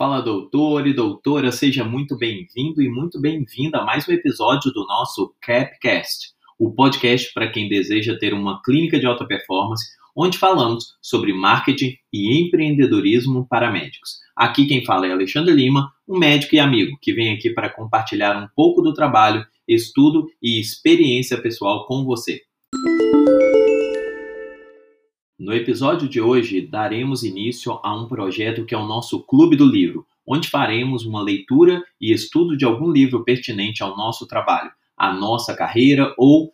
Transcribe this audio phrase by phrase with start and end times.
[0.00, 4.86] Fala, doutor e doutora, seja muito bem-vindo e muito bem-vinda a mais um episódio do
[4.86, 9.84] nosso Capcast, o podcast para quem deseja ter uma clínica de alta performance,
[10.16, 14.12] onde falamos sobre marketing e empreendedorismo para médicos.
[14.34, 18.42] Aqui quem fala é Alexandre Lima, um médico e amigo que vem aqui para compartilhar
[18.42, 22.40] um pouco do trabalho, estudo e experiência pessoal com você.
[25.40, 29.64] No episódio de hoje, daremos início a um projeto que é o nosso Clube do
[29.64, 35.14] Livro, onde faremos uma leitura e estudo de algum livro pertinente ao nosso trabalho, à
[35.14, 36.50] nossa carreira ou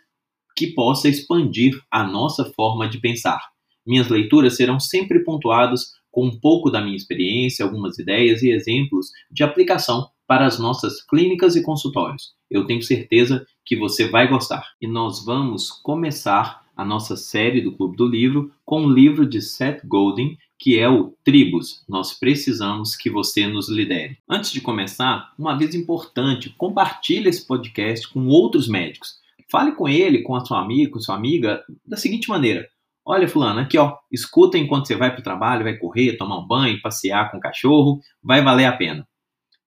[0.57, 3.41] que possa expandir a nossa forma de pensar.
[3.84, 9.09] Minhas leituras serão sempre pontuadas com um pouco da minha experiência, algumas ideias e exemplos
[9.29, 12.34] de aplicação para as nossas clínicas e consultórios.
[12.48, 14.65] Eu tenho certeza que você vai gostar.
[14.80, 19.41] E nós vamos começar a nossa série do Clube do Livro com um livro de
[19.41, 21.85] Seth Godin, que é o Tribos.
[21.89, 24.19] Nós precisamos que você nos lidere.
[24.29, 29.16] Antes de começar, um aviso importante: compartilhe esse podcast com outros médicos.
[29.51, 32.68] Fale com ele, com a sua amiga, com sua amiga, da seguinte maneira:
[33.05, 36.46] Olha, fulano, aqui ó, escuta enquanto você vai para o trabalho, vai correr, tomar um
[36.46, 39.07] banho, passear com o cachorro, vai valer a pena.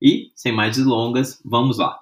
[0.01, 1.99] E, sem mais delongas, vamos lá.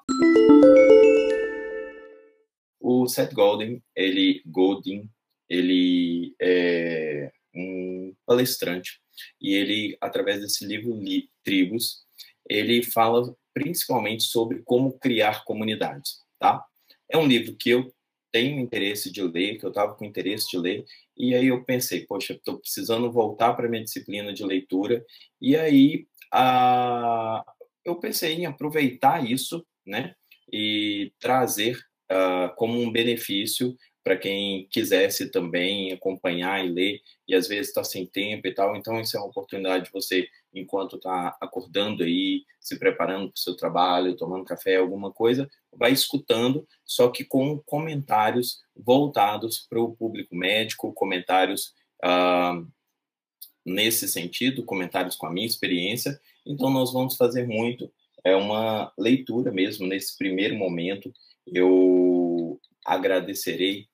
[2.90, 5.10] O Seth Godin, ele, Godin,
[5.50, 9.02] ele é um palestrante
[9.42, 10.98] e ele, através desse livro
[11.44, 12.06] Tribos,
[12.50, 16.64] ele fala principalmente sobre como criar comunidades, tá?
[17.12, 17.94] É um livro que eu
[18.32, 20.86] tenho interesse de ler, que eu estava com interesse de ler,
[21.18, 25.06] e aí eu pensei, poxa, estou precisando voltar para minha disciplina de leitura,
[25.42, 27.44] e aí a...
[27.84, 30.16] eu pensei em aproveitar isso, né,
[30.50, 31.78] e trazer
[32.12, 33.76] uh, como um benefício
[34.08, 38.74] para quem quisesse também acompanhar e ler, e às vezes está sem tempo e tal.
[38.78, 43.40] Então, isso é uma oportunidade de você, enquanto está acordando aí, se preparando para o
[43.40, 49.94] seu trabalho, tomando café, alguma coisa, vai escutando, só que com comentários voltados para o
[49.94, 52.66] público médico, comentários uh,
[53.66, 56.18] nesse sentido, comentários com a minha experiência.
[56.46, 57.92] Então, nós vamos fazer muito,
[58.24, 61.12] é uma leitura mesmo nesse primeiro momento
[61.54, 63.88] eu agradecerei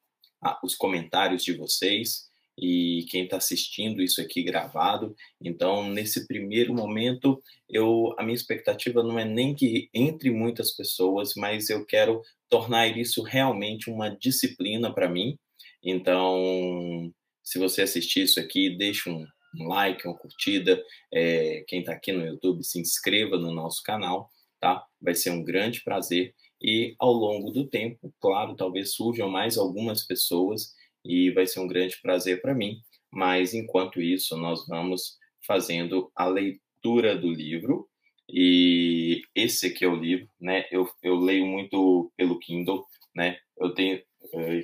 [0.64, 5.16] os comentários de vocês e quem está assistindo isso aqui gravado.
[5.42, 11.34] Então, nesse primeiro momento, eu a minha expectativa não é nem que entre muitas pessoas,
[11.36, 15.38] mas eu quero tornar isso realmente uma disciplina para mim.
[15.84, 17.12] Então,
[17.44, 19.26] se você assistir isso aqui, deixe um,
[19.60, 20.82] um like, uma curtida.
[21.12, 24.86] É, quem está aqui no YouTube, se inscreva no nosso canal, tá?
[25.02, 30.06] Vai ser um grande prazer e ao longo do tempo, claro, talvez surjam mais algumas
[30.06, 32.78] pessoas e vai ser um grande prazer para mim,
[33.12, 37.90] mas enquanto isso, nós vamos fazendo a leitura do livro.
[38.30, 40.66] E esse aqui é o livro, né?
[40.72, 43.38] Eu, eu leio muito pelo Kindle, né?
[43.58, 44.02] Eu tenho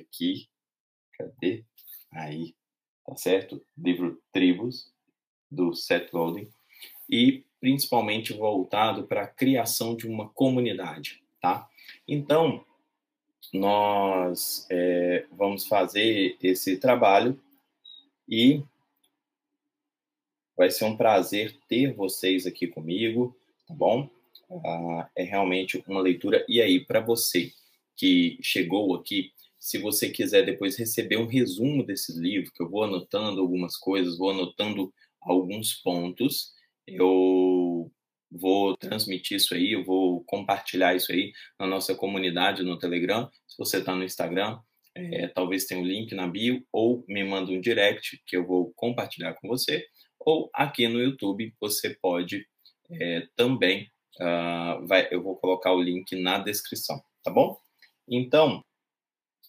[0.00, 0.48] aqui,
[1.12, 1.64] cadê?
[2.10, 2.54] Aí,
[3.06, 3.62] tá certo?
[3.76, 4.90] Livro Tribos,
[5.50, 6.48] do Seth Godin,
[7.08, 11.68] e principalmente voltado para a criação de uma comunidade, tá?
[12.12, 12.64] Então,
[13.54, 17.40] nós é, vamos fazer esse trabalho
[18.28, 18.64] e
[20.56, 24.10] vai ser um prazer ter vocês aqui comigo, tá bom?
[24.50, 26.44] Ah, é realmente uma leitura.
[26.48, 27.52] E aí, para você
[27.94, 32.82] que chegou aqui, se você quiser depois receber um resumo desse livro, que eu vou
[32.82, 36.54] anotando algumas coisas, vou anotando alguns pontos,
[36.88, 37.49] eu
[38.30, 43.28] vou transmitir isso aí, eu vou compartilhar isso aí na nossa comunidade no Telegram.
[43.48, 44.58] Se você está no Instagram,
[44.94, 48.46] é, talvez tenha o um link na bio, ou me manda um direct que eu
[48.46, 49.86] vou compartilhar com você,
[50.18, 52.46] ou aqui no YouTube você pode
[52.90, 57.58] é, também, uh, vai, eu vou colocar o link na descrição, tá bom?
[58.08, 58.64] Então,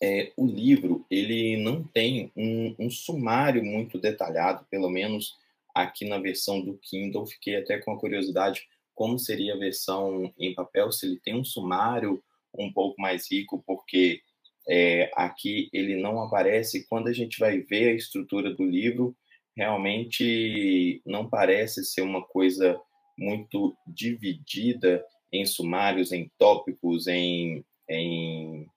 [0.02, 5.38] é, o livro, ele não tem um, um sumário muito detalhado, pelo menos
[5.74, 8.68] aqui na versão do Kindle, fiquei até com a curiosidade
[9.02, 12.24] como seria a versão em papel, se ele tem um sumário
[12.56, 14.22] um pouco mais rico, porque
[14.70, 16.88] é, aqui ele não aparece.
[16.88, 19.18] Quando a gente vai ver a estrutura do livro,
[19.58, 22.80] realmente não parece ser uma coisa
[23.18, 28.68] muito dividida em sumários, em tópicos, em, em,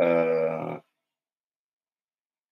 [0.00, 0.82] uh,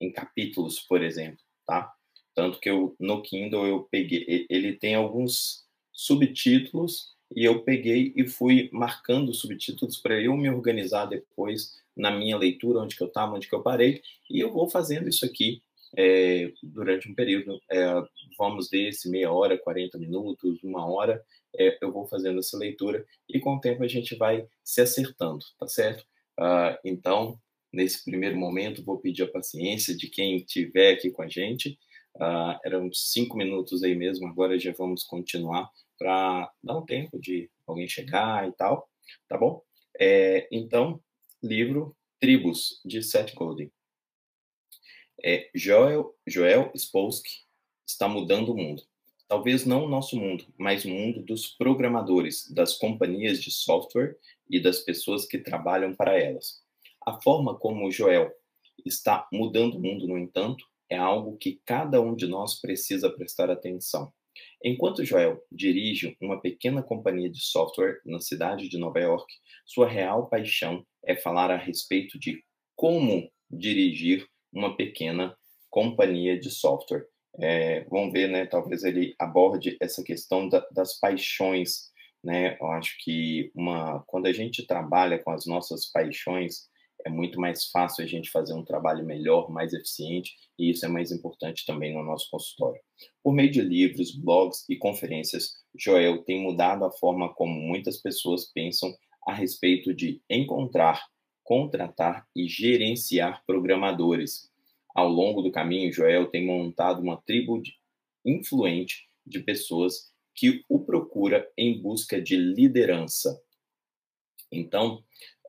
[0.01, 1.93] em capítulos, por exemplo, tá?
[2.33, 5.64] Tanto que eu, no Kindle eu peguei, ele tem alguns
[5.95, 12.37] subtítulos e eu peguei e fui marcando subtítulos para eu me organizar depois na minha
[12.37, 15.63] leitura, onde que eu estava, onde que eu parei, e eu vou fazendo isso aqui
[15.97, 17.87] é, durante um período, é,
[18.37, 21.25] vamos desse meia hora, 40 minutos, uma hora,
[21.57, 25.45] é, eu vou fazendo essa leitura e com o tempo a gente vai se acertando,
[25.59, 26.05] tá certo?
[26.39, 27.39] Uh, então,
[27.73, 31.79] nesse primeiro momento, vou pedir a paciência de quem estiver aqui com a gente.
[32.17, 35.69] Uh, eram cinco minutos aí mesmo, agora já vamos continuar
[35.99, 38.89] para dar um tempo de alguém chegar e tal,
[39.29, 39.63] tá bom?
[39.99, 41.01] É, então,
[41.43, 43.71] livro Tribos, de Seth Godin.
[45.23, 47.45] É, Joel, Joel Spolsky
[47.87, 48.83] está mudando o mundo.
[49.27, 54.17] Talvez não o nosso mundo, mas o mundo dos programadores, das companhias de software
[54.49, 56.63] e das pessoas que trabalham para elas.
[57.07, 58.33] A forma como Joel
[58.85, 63.51] está mudando o mundo, no entanto, é algo que cada um de nós precisa prestar
[63.51, 64.13] atenção.
[64.63, 69.33] Enquanto Joel dirige uma pequena companhia de software na cidade de Nova York,
[69.67, 72.43] sua real paixão é falar a respeito de
[72.75, 75.37] como dirigir uma pequena
[75.71, 77.07] companhia de software.
[77.41, 78.47] É, vamos ver, né?
[78.47, 81.91] Talvez ele aborde essa questão da, das paixões,
[82.23, 82.57] né?
[82.61, 86.69] Eu acho que uma, quando a gente trabalha com as nossas paixões,
[87.05, 90.89] é muito mais fácil a gente fazer um trabalho melhor, mais eficiente, e isso é
[90.89, 92.81] mais importante também no nosso consultório.
[93.23, 98.51] Por meio de livros, blogs e conferências, Joel tem mudado a forma como muitas pessoas
[98.53, 98.95] pensam
[99.27, 101.05] a respeito de encontrar,
[101.43, 104.51] contratar e gerenciar programadores.
[104.95, 107.75] Ao longo do caminho, Joel tem montado uma tribo de,
[108.25, 113.41] influente de pessoas que o procura em busca de liderança.
[114.51, 115.03] Então,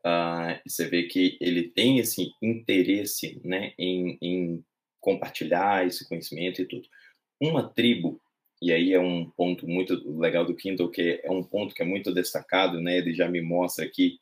[0.06, 4.66] uh, você vê que ele tem esse interesse né, em, em
[5.02, 6.88] compartilhar esse conhecimento e tudo.
[7.42, 8.22] Uma tribo,
[8.62, 11.86] e aí é um ponto muito legal do Kindle, que é um ponto que é
[11.86, 12.98] muito destacado, né?
[12.98, 14.20] Ele já me mostra aqui.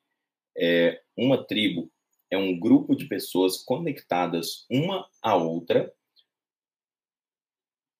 [0.57, 1.91] É, uma tribo
[2.31, 5.93] é um grupo de pessoas conectadas uma à outra,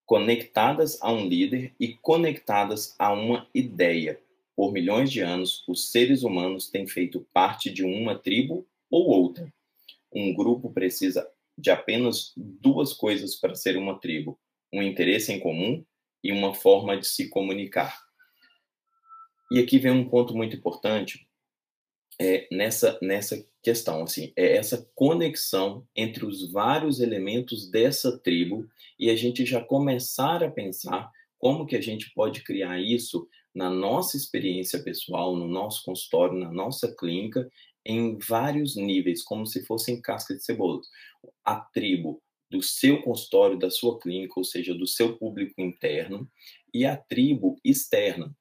[0.05, 4.19] conectadas a um líder e conectadas a uma ideia.
[4.55, 9.51] Por milhões de anos, os seres humanos têm feito parte de uma tribo ou outra.
[10.11, 11.27] Um grupo precisa
[11.57, 14.39] de apenas duas coisas para ser uma tribo:
[14.71, 15.83] um interesse em comum
[16.23, 18.03] e uma forma de se comunicar.
[19.51, 21.27] E aqui vem um ponto muito importante
[22.19, 28.67] é, nessa, nessa questão, assim, é essa conexão entre os vários elementos dessa tribo
[28.99, 31.09] e a gente já começar a pensar
[31.39, 36.51] como que a gente pode criar isso na nossa experiência pessoal, no nosso consultório, na
[36.51, 37.49] nossa clínica,
[37.85, 40.81] em vários níveis, como se fossem casca de cebola.
[41.43, 46.29] A tribo do seu consultório, da sua clínica, ou seja, do seu público interno,
[46.73, 48.35] e a tribo externa.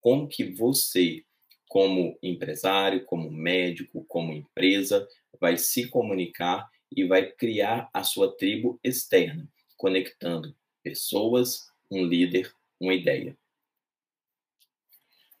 [0.00, 1.24] Como que você,
[1.68, 5.06] como empresário, como médico, como empresa,
[5.40, 12.94] vai se comunicar e vai criar a sua tribo externa, conectando pessoas, um líder, uma
[12.94, 13.36] ideia.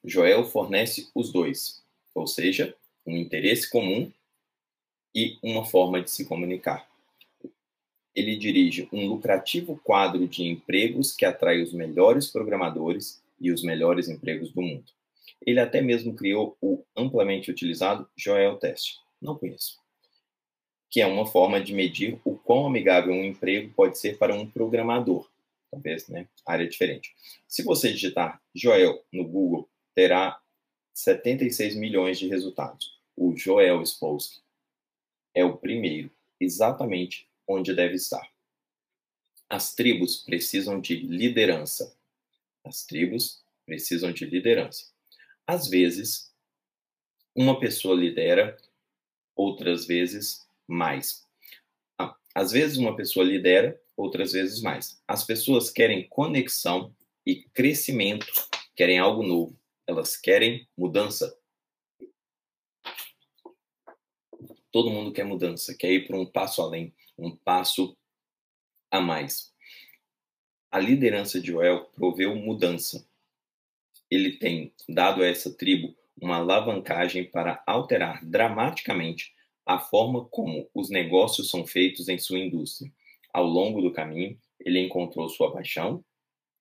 [0.04, 1.82] Joel fornece os dois,
[2.14, 2.76] ou seja,
[3.06, 4.10] um interesse comum
[5.14, 6.88] e uma forma de se comunicar.
[8.14, 14.08] Ele dirige um lucrativo quadro de empregos que atrai os melhores programadores e os melhores
[14.08, 14.84] empregos do mundo.
[15.44, 18.98] Ele até mesmo criou o amplamente utilizado Joel Test.
[19.20, 19.80] Não conheço.
[20.90, 24.46] Que é uma forma de medir o quão amigável um emprego pode ser para um
[24.46, 25.28] programador.
[25.70, 26.28] Talvez, né?
[26.46, 27.14] Área diferente.
[27.48, 30.40] Se você digitar Joel no Google, terá
[30.94, 33.00] 76 milhões de resultados.
[33.16, 34.40] O Joel Spolsky
[35.34, 38.30] é o primeiro, exatamente onde deve estar.
[39.48, 41.96] As tribos precisam de liderança.
[42.64, 44.86] As tribos precisam de liderança.
[45.46, 46.32] Às vezes,
[47.34, 48.56] uma pessoa lidera,
[49.34, 51.26] outras vezes mais.
[51.98, 55.02] Ah, às vezes uma pessoa lidera, outras vezes mais.
[55.06, 56.94] As pessoas querem conexão
[57.26, 58.26] e crescimento,
[58.74, 59.58] querem algo novo.
[59.86, 61.36] Elas querem mudança.
[64.70, 67.96] Todo mundo quer mudança, quer ir para um passo além, um passo
[68.90, 69.52] a mais.
[70.70, 73.06] A liderança de Joel proveu mudança.
[74.10, 79.34] Ele tem dado a essa tribo uma alavancagem para alterar dramaticamente
[79.66, 82.90] a forma como os negócios são feitos em sua indústria.
[83.32, 86.04] Ao longo do caminho, ele encontrou sua paixão,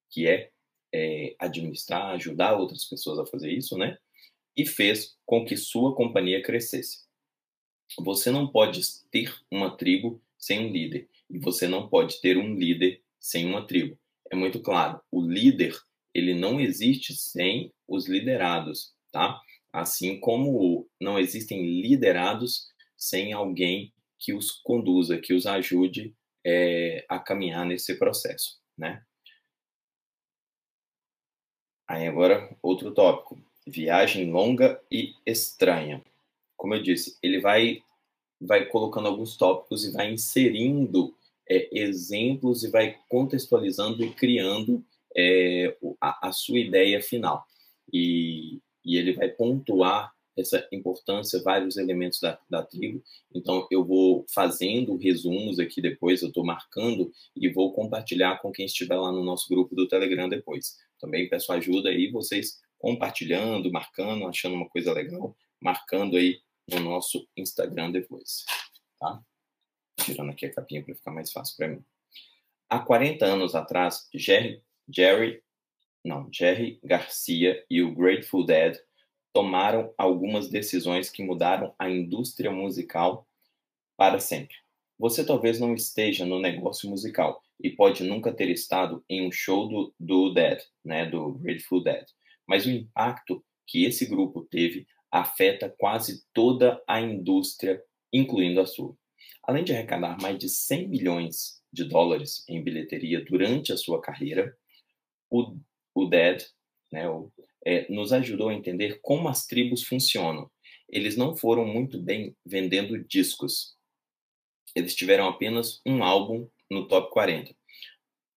[0.09, 0.51] que é
[0.93, 3.97] é, administrar, ajudar outras pessoas a fazer isso, né?
[4.55, 7.05] E fez com que sua companhia crescesse.
[7.99, 12.55] Você não pode ter uma tribo sem um líder e você não pode ter um
[12.55, 13.97] líder sem uma tribo.
[14.31, 15.77] É muito claro, o líder
[16.13, 19.39] ele não existe sem os liderados, tá?
[19.71, 22.67] Assim como não existem liderados
[22.97, 26.13] sem alguém que os conduza, que os ajude
[26.45, 29.03] é, a caminhar nesse processo, né?
[31.91, 36.01] Aí agora outro tópico, viagem longa e estranha.
[36.55, 37.83] Como eu disse, ele vai
[38.39, 41.13] vai colocando alguns tópicos e vai inserindo
[41.47, 44.81] é, exemplos e vai contextualizando e criando
[45.13, 47.45] é, a, a, sua ideia final.
[47.91, 53.03] E, e ele vai pontuar essa importância, vários elementos da, da tribo.
[53.33, 58.65] Então, eu vou fazendo resumos aqui depois, eu estou marcando e vou compartilhar com quem
[58.65, 60.77] estiver lá no nosso grupo do Telegram depois.
[60.99, 67.27] Também peço ajuda aí, vocês compartilhando, marcando, achando uma coisa legal, marcando aí no nosso
[67.37, 68.45] Instagram depois,
[68.99, 69.21] tá?
[69.97, 71.85] Tirando aqui a capinha para ficar mais fácil para mim.
[72.67, 75.43] Há 40 anos atrás, Jerry, Jerry,
[76.03, 78.77] não, Jerry Garcia e o Grateful Dead
[79.33, 83.27] tomaram algumas decisões que mudaram a indústria musical
[83.97, 84.55] para sempre.
[84.97, 89.67] Você talvez não esteja no negócio musical e pode nunca ter estado em um show
[89.67, 92.05] do, do Dead, né, do Grateful Dead,
[92.47, 97.81] mas o impacto que esse grupo teve afeta quase toda a indústria,
[98.13, 98.95] incluindo a sua.
[99.43, 104.55] Além de arrecadar mais de 100 milhões de dólares em bilheteria durante a sua carreira,
[105.29, 105.57] o,
[105.95, 106.43] o Dead
[106.91, 107.31] né, o,
[107.65, 110.49] é, nos ajudou a entender como as tribos funcionam.
[110.89, 113.75] Eles não foram muito bem vendendo discos.
[114.75, 117.55] Eles tiveram apenas um álbum no top 40.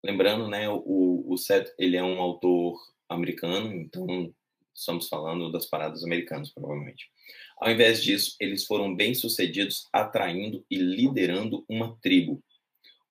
[0.04, 2.78] Lembrando, né, o, o Seth, ele é um autor
[3.10, 4.34] americano, então
[4.76, 7.10] estamos falando das paradas americanas, provavelmente.
[7.58, 12.44] Ao invés disso, eles foram bem-sucedidos atraindo e liderando uma tribo.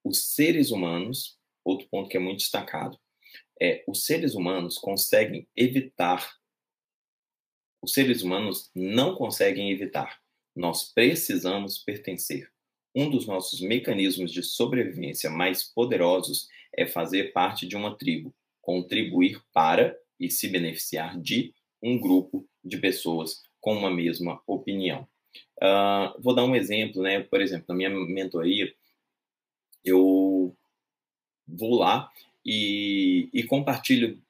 [0.04, 2.98] Os seres humanos, outro ponto que é muito destacado,
[3.62, 6.36] é, os seres humanos conseguem evitar.
[7.80, 10.20] Os seres humanos não conseguem evitar.
[10.52, 12.50] Nós precisamos pertencer.
[12.92, 19.40] Um dos nossos mecanismos de sobrevivência mais poderosos é fazer parte de uma tribo, contribuir
[19.52, 25.06] para e se beneficiar de um grupo de pessoas com uma mesma opinião.
[25.62, 27.20] Uh, vou dar um exemplo, né?
[27.20, 28.74] Por exemplo, na minha mentoria,
[29.84, 30.52] eu
[31.46, 32.10] vou lá
[32.44, 34.20] e, e compartilho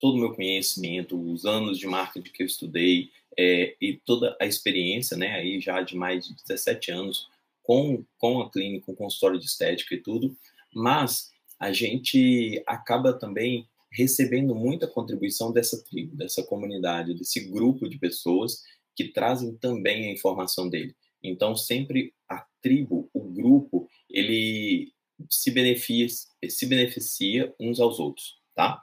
[0.00, 4.46] todo o meu conhecimento, os anos de marketing que eu estudei é, e toda a
[4.46, 7.28] experiência, né, aí já de mais de 17 anos
[7.62, 10.36] com, com a clínica, com o consultório de estética e tudo,
[10.74, 17.98] mas a gente acaba também recebendo muita contribuição dessa tribo, dessa comunidade, desse grupo de
[17.98, 18.62] pessoas
[18.94, 20.94] que trazem também a informação dele.
[21.22, 24.92] Então, sempre a tribo, o grupo, ele
[25.28, 26.08] se beneficia,
[26.48, 28.82] se beneficia uns aos outros, tá?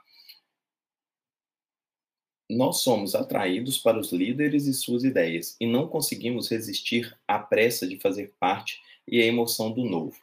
[2.48, 7.86] Nós somos atraídos para os líderes e suas ideias e não conseguimos resistir à pressa
[7.86, 10.16] de fazer parte e à emoção do novo.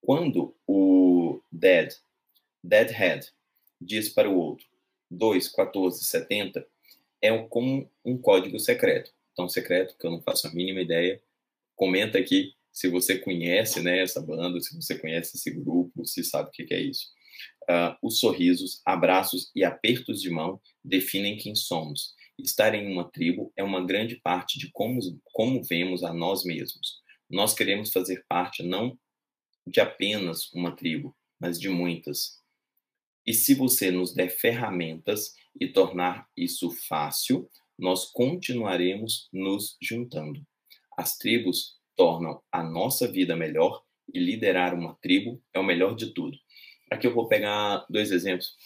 [0.00, 1.94] Quando o Dead,
[2.64, 3.32] Deadhead,
[3.80, 4.66] diz para o outro
[5.10, 6.66] 2, 14, 70,
[7.20, 9.12] é como um código secreto.
[9.34, 11.22] Tão secreto que eu não faço a mínima ideia.
[11.76, 16.48] Comenta aqui se você conhece né, essa banda, se você conhece esse grupo, se sabe
[16.48, 17.08] o que, é isso.
[17.64, 22.14] Uh, os sorrisos, abraços e apertos de mão definem quem somos.
[22.38, 27.02] Estar em uma tribo é uma grande parte de como, como vemos a nós mesmos.
[27.28, 28.98] Nós queremos fazer parte não
[29.66, 32.40] de apenas uma tribo, mas de muitas.
[33.26, 37.46] E se você nos der ferramentas e tornar isso fácil,
[37.78, 40.40] nós continuaremos nos juntando.
[40.96, 46.14] As tribos tornam a nossa vida melhor e liderar uma tribo é o melhor de
[46.14, 46.34] tudo.
[46.90, 48.56] Aqui eu vou pegar dois exemplos.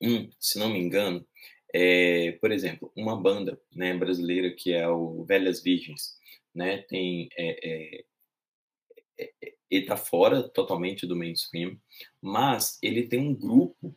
[0.00, 1.22] Um, se não me engano,
[1.74, 6.16] é, por exemplo, uma banda né, brasileira que é o Velhas Virgens,
[6.54, 8.04] né, tem é, é,
[9.18, 11.78] é, é ele está fora totalmente do mainstream,
[12.22, 13.94] mas ele tem um grupo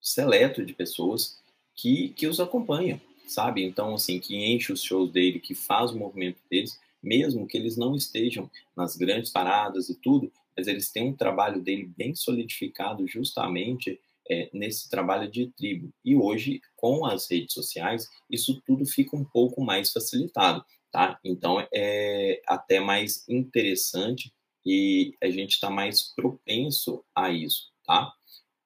[0.00, 1.42] seleto de pessoas
[1.74, 3.62] que, que os acompanham, sabe?
[3.64, 7.76] Então, assim, que enche os shows dele, que faz o movimento deles, mesmo que eles
[7.76, 13.06] não estejam nas grandes paradas e tudo, mas eles têm um trabalho dele bem solidificado
[13.06, 15.92] justamente é, nesse trabalho de tribo.
[16.04, 21.18] E hoje, com as redes sociais, isso tudo fica um pouco mais facilitado, tá?
[21.24, 24.32] Então, é até mais interessante
[24.64, 28.12] e a gente está mais propenso a isso, tá?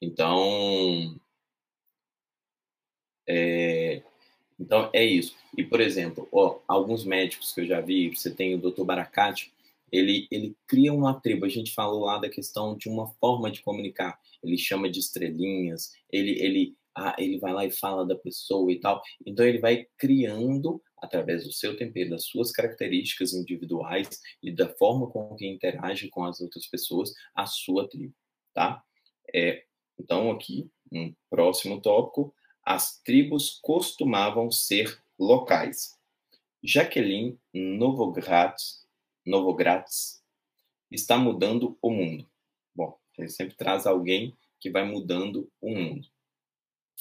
[0.01, 1.21] Então,
[3.29, 4.03] é,
[4.61, 5.35] então, é isso.
[5.57, 8.85] E, por exemplo, ó, alguns médicos que eu já vi, você tem o Dr.
[8.85, 9.53] Baracate,
[9.91, 11.47] ele, ele cria uma tribo.
[11.47, 14.21] A gente falou lá da questão de uma forma de comunicar.
[14.43, 18.79] Ele chama de estrelinhas, ele, ele, ah, ele vai lá e fala da pessoa e
[18.79, 19.03] tal.
[19.27, 25.09] Então, ele vai criando através do seu tempero, das suas características individuais e da forma
[25.09, 28.15] com que interage com as outras pessoas, a sua tribo,
[28.53, 28.85] tá?
[29.35, 29.65] É,
[29.99, 32.35] então, aqui, um próximo tópico,
[32.71, 35.99] as tribos costumavam ser locais.
[36.63, 38.87] Jacqueline Novogratz,
[39.27, 40.23] Novogratz
[40.89, 42.31] está mudando o mundo.
[42.73, 46.07] Bom, ele sempre traz alguém que vai mudando o mundo.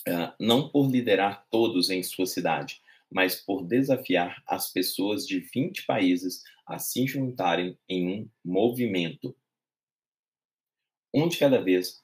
[0.07, 5.85] Uh, não por liderar todos em sua cidade, mas por desafiar as pessoas de 20
[5.85, 9.37] países a se juntarem em um movimento.
[11.13, 12.03] Um de cada vez,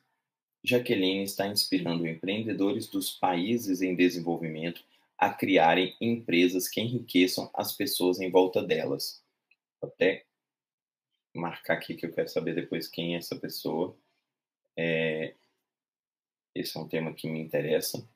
[0.65, 4.83] Jaqueline está inspirando empreendedores dos países em desenvolvimento
[5.17, 9.23] a criarem empresas que enriqueçam as pessoas em volta delas.
[9.81, 10.25] Vou até
[11.33, 13.95] marcar aqui que eu quero saber depois quem é essa pessoa.
[14.75, 15.33] É,
[16.53, 18.07] esse é um tema que me interessa,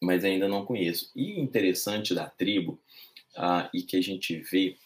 [0.00, 1.10] mas ainda não conheço.
[1.14, 2.78] E interessante da tribo,
[3.36, 4.76] ah, e que a gente vê,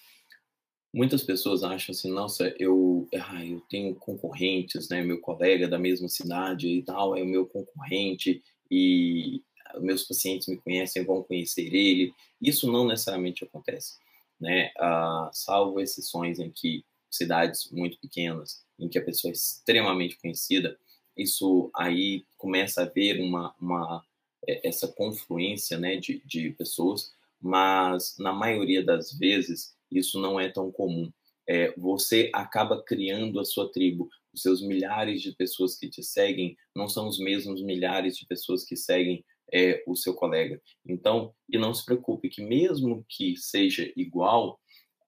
[0.94, 5.02] muitas pessoas acham assim, nossa, eu, ah, eu tenho concorrentes, né?
[5.02, 9.42] Meu colega da mesma cidade e tal é o meu concorrente e
[9.80, 12.14] meus pacientes me conhecem, vão conhecer ele.
[12.40, 13.98] Isso não necessariamente acontece,
[14.40, 14.70] né?
[14.78, 20.78] Ah, salvo exceções em que cidades muito pequenas, em que a pessoa é extremamente conhecida,
[21.16, 24.04] isso aí começa a haver uma, uma
[24.46, 30.48] é, essa confluência né, de, de pessoas, mas na maioria das vezes isso não é
[30.48, 31.10] tão comum.
[31.48, 34.08] É, você acaba criando a sua tribo.
[34.32, 38.64] Os seus milhares de pessoas que te seguem não são os mesmos milhares de pessoas
[38.64, 40.60] que seguem é, o seu colega.
[40.86, 44.58] Então, e não se preocupe que mesmo que seja igual,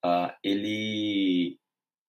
[0.05, 1.59] uh, ele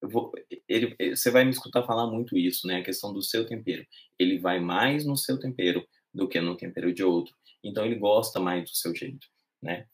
[0.00, 0.32] Vou,
[0.68, 2.76] ele, você vai me escutar falar muito isso, né?
[2.76, 3.84] A questão do seu tempero.
[4.16, 7.34] Ele vai mais no seu tempero do que no tempero de outro.
[7.64, 9.26] Então ele gosta mais do seu jeito,
[9.60, 9.86] né?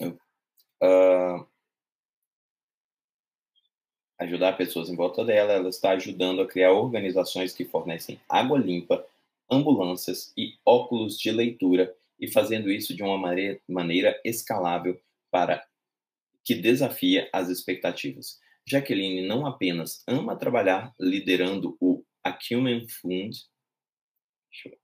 [0.00, 1.46] Uh,
[4.20, 9.04] ajudar pessoas em volta dela, ela está ajudando a criar organizações que fornecem água limpa,
[9.50, 13.16] ambulâncias e óculos de leitura e fazendo isso de uma
[13.66, 15.66] maneira, escalável para
[16.44, 18.38] que desafia as expectativas.
[18.66, 23.32] Jacqueline não apenas ama trabalhar liderando o Acumen Fund,
[24.50, 24.78] deixa eu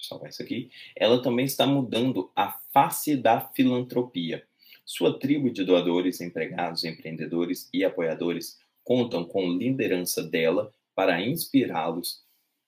[0.00, 4.46] salvar isso aqui, ela também está mudando a face da filantropia.
[4.84, 12.22] Sua tribo de doadores, empregados, empreendedores e apoiadores contam com liderança dela para inspirá-los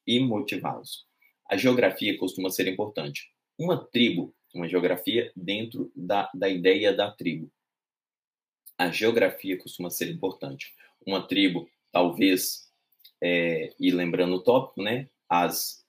[0.06, 1.06] e motivá-los.
[1.48, 3.30] A geografia costuma ser importante.
[3.58, 7.50] Uma tribo, uma geografia dentro da, da ideia da tribo
[8.78, 10.74] a geografia costuma ser importante.
[11.06, 12.70] Uma tribo, talvez,
[13.20, 15.84] é, e lembrando o tópico, né, as,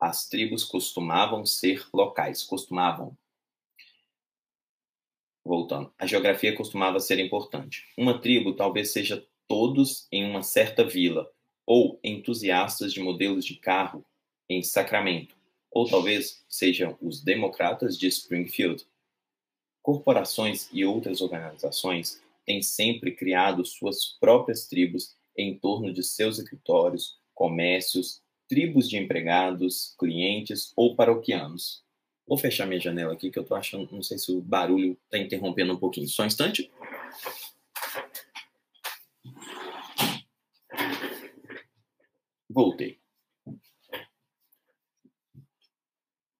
[0.00, 3.16] as tribos costumavam ser locais, costumavam.
[5.48, 7.86] Voltando, a geografia costumava ser importante.
[7.96, 11.26] Uma tribo talvez seja todos em uma certa vila,
[11.64, 14.04] ou entusiastas de modelos de carro
[14.46, 15.34] em Sacramento,
[15.70, 18.84] ou talvez sejam os democratas de Springfield.
[19.80, 27.16] Corporações e outras organizações tem sempre criado suas próprias tribos em torno de seus escritórios,
[27.34, 31.87] comércios, tribos de empregados, clientes ou paroquianos.
[32.28, 35.16] Vou fechar minha janela aqui que eu tô achando, não sei se o barulho está
[35.16, 36.06] interrompendo um pouquinho.
[36.06, 36.70] Só um instante.
[42.50, 42.98] Voltei.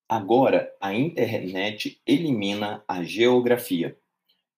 [0.07, 3.97] Agora, a internet elimina a geografia.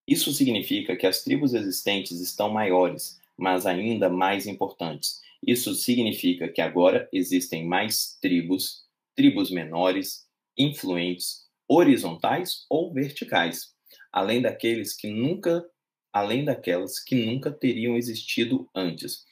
[0.05, 5.21] Isso significa que as tribos existentes estão maiores, mas ainda mais importantes.
[5.45, 13.73] Isso significa que agora existem mais tribos, tribos menores, influentes, horizontais ou verticais,
[14.11, 15.65] além daqueles que nunca,
[16.11, 19.25] além daquelas que nunca teriam existido antes.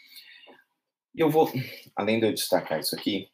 [1.14, 1.52] E eu vou,
[1.96, 3.30] além de eu destacar isso aqui,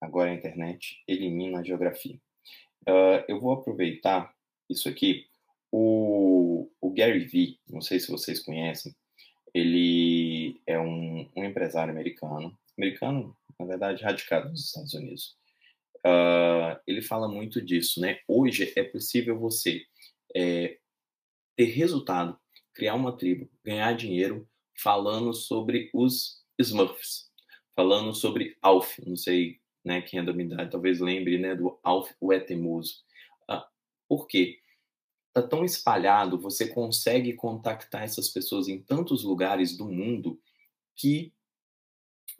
[0.00, 2.20] agora a internet elimina a geografia.
[2.88, 4.34] Uh, eu vou aproveitar
[4.68, 5.28] isso aqui
[5.72, 8.94] o, o Gary Vee, não sei se vocês conhecem,
[9.54, 15.36] ele é um, um empresário americano, americano, na verdade, radicado nos Estados Unidos.
[16.04, 18.18] Uh, ele fala muito disso, né?
[18.26, 19.82] Hoje é possível você
[20.34, 20.78] é,
[21.56, 22.38] ter resultado,
[22.74, 27.30] criar uma tribo, ganhar dinheiro falando sobre os Smurfs,
[27.74, 31.78] falando sobre Alf, não sei né, quem é da minha idade, talvez lembre né, do
[31.82, 33.02] Alf o Etemoso.
[33.50, 33.62] Uh,
[34.08, 34.62] por quê?
[35.34, 40.38] está tão espalhado, você consegue contactar essas pessoas em tantos lugares do mundo
[40.94, 41.32] que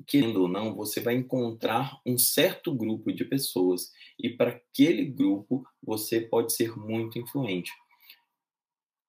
[0.06, 5.64] querendo ou não, você vai encontrar um certo grupo de pessoas e para aquele grupo
[5.82, 7.70] você pode ser muito influente.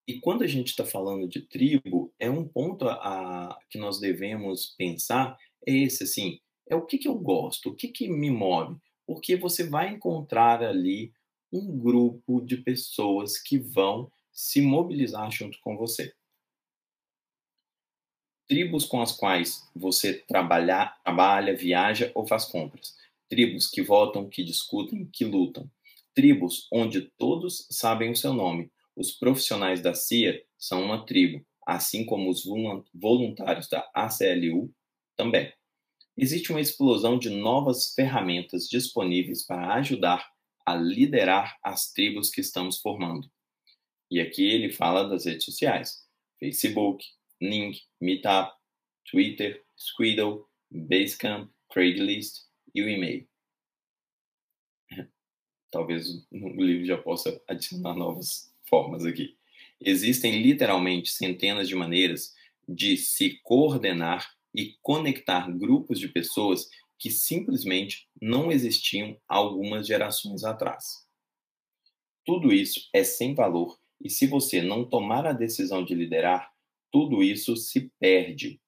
[0.08, 4.00] E quando a gente está falando de tribo, é um ponto a, a, que nós
[4.00, 8.30] devemos pensar é esse assim, é o que, que eu gosto, o que, que me
[8.30, 8.76] move,
[9.08, 11.14] porque você vai encontrar ali
[11.52, 16.14] um grupo de pessoas que vão se mobilizar junto com você
[18.48, 22.96] tribos com as quais você trabalha, trabalha, viaja ou faz compras,
[23.30, 25.70] tribos que votam, que discutem, que lutam,
[26.14, 28.72] tribos onde todos sabem o seu nome.
[28.96, 32.44] Os profissionais da CIA são uma tribo, assim como os
[32.94, 34.72] voluntários da ACLU
[35.16, 35.52] também.
[36.16, 40.32] Existe uma explosão de novas ferramentas disponíveis para ajudar
[40.66, 43.30] a liderar as tribos que estamos formando.
[44.12, 46.06] E aqui ele fala das redes sociais:
[46.40, 47.04] Facebook,
[47.44, 48.54] Ning, Meetup,
[49.10, 53.28] Twitter, Squidle, Basecamp, Craigslist e o e-mail.
[55.70, 59.38] Talvez o livro já possa adicionar novas formas aqui.
[59.82, 62.34] Existem literalmente centenas de maneiras
[62.68, 71.06] de se coordenar e conectar grupos de pessoas que simplesmente não existiam algumas gerações atrás.
[72.26, 76.53] Tudo isso é sem valor e se você não tomar a decisão de liderar,
[76.94, 78.62] tudo isso se perde.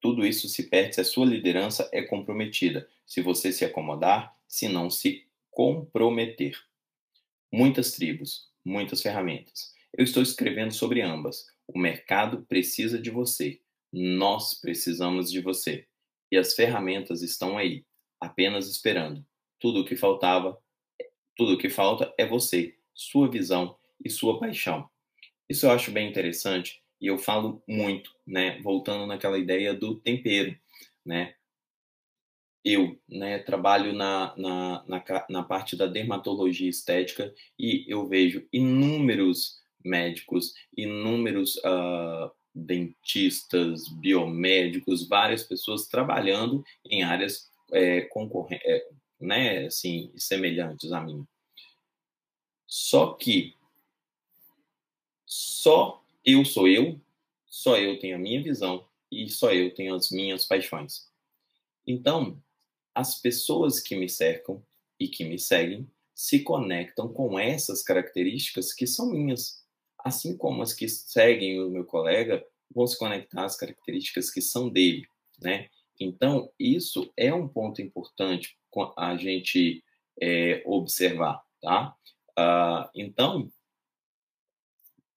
[0.00, 4.66] Tudo isso se perde se a sua liderança é comprometida, se você se acomodar, se
[4.66, 6.58] não se comprometer.
[7.52, 9.74] Muitas tribos, muitas ferramentas.
[9.92, 11.46] Eu estou escrevendo sobre ambas.
[11.66, 13.60] O mercado precisa de você.
[13.92, 15.86] Nós precisamos de você.
[16.32, 17.84] E as ferramentas estão aí
[18.20, 19.24] apenas esperando.
[19.58, 20.58] Tudo o que faltava,
[21.36, 24.88] tudo o que falta é você, sua visão e sua paixão.
[25.48, 30.56] Isso eu acho bem interessante e eu falo muito, né, voltando naquela ideia do tempero,
[31.04, 31.34] né?
[32.64, 39.62] Eu, né, trabalho na, na, na, na parte da dermatologia estética e eu vejo inúmeros
[39.82, 48.88] médicos, inúmeros uh, dentistas, biomédicos, várias pessoas trabalhando em áreas é, concorrentes, é,
[49.20, 51.26] né, assim, semelhantes a mim.
[52.66, 53.54] Só que
[55.26, 57.00] só eu sou eu,
[57.46, 61.08] só eu tenho a minha visão e só eu tenho as minhas paixões.
[61.86, 62.40] Então,
[62.94, 64.62] as pessoas que me cercam
[64.98, 69.64] e que me seguem se conectam com essas características que são minhas,
[70.04, 74.68] assim como as que seguem o meu colega vão se conectar às características que são
[74.68, 75.06] dele,
[75.40, 75.70] né?
[76.00, 78.56] Então, isso é um ponto importante
[78.96, 79.84] a gente
[80.20, 81.96] é, observar, tá?
[82.36, 83.50] Ah, então,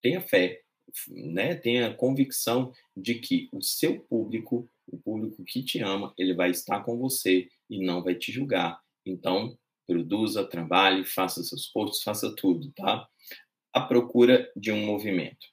[0.01, 0.63] tenha fé,
[1.07, 1.55] né?
[1.55, 6.83] Tenha convicção de que o seu público, o público que te ama, ele vai estar
[6.83, 8.81] com você e não vai te julgar.
[9.05, 13.07] Então, produza, trabalhe, faça seus posts, faça tudo, tá?
[13.73, 15.47] A procura de um movimento.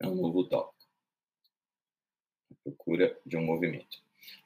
[0.00, 0.74] É um novo tópico.
[2.50, 4.03] A procura de um movimento.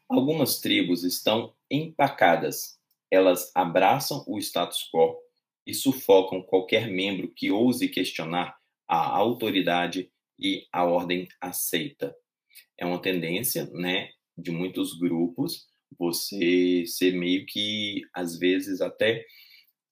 [0.08, 2.78] Algumas tribos estão empacadas.
[3.10, 5.18] Elas abraçam o status quo
[5.66, 8.56] e sufocam qualquer membro que ouse questionar
[8.88, 12.16] a autoridade e a ordem aceita.
[12.78, 15.66] É uma tendência, né, de muitos grupos
[15.98, 19.22] você ser meio que às vezes até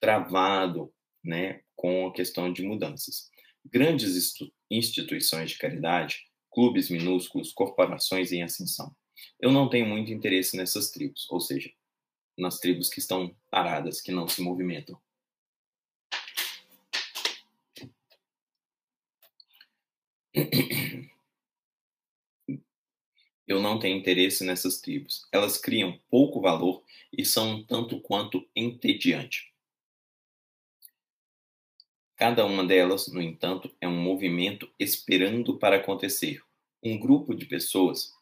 [0.00, 0.90] travado,
[1.22, 3.28] né, com a questão de mudanças.
[3.70, 4.34] Grandes
[4.70, 8.94] instituições de caridade, clubes minúsculos, corporações em ascensão
[9.40, 11.70] eu não tenho muito interesse nessas tribos, ou seja,
[12.36, 15.00] nas tribos que estão paradas, que não se movimentam.
[23.46, 25.26] Eu não tenho interesse nessas tribos.
[25.30, 26.82] Elas criam pouco valor
[27.16, 29.54] e são tanto quanto entediante.
[32.16, 36.42] Cada uma delas, no entanto, é um movimento esperando para acontecer.
[36.82, 38.15] Um grupo de pessoas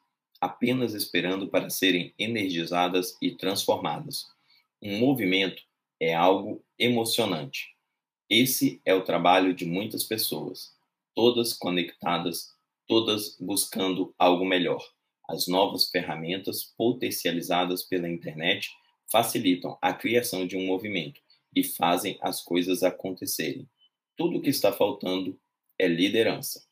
[0.45, 4.27] apenas esperando para serem energizadas e transformadas.
[4.83, 5.63] Um movimento
[5.99, 7.75] é algo emocionante.
[8.29, 10.75] Esse é o trabalho de muitas pessoas,
[11.15, 12.51] todas conectadas,
[12.87, 14.87] todas buscando algo melhor.
[15.27, 18.69] As novas ferramentas potencializadas pela internet
[19.11, 21.23] facilitam a criação de um movimento
[21.57, 23.67] e fazem as coisas acontecerem.
[24.15, 25.41] Tudo o que está faltando
[25.79, 26.63] é liderança.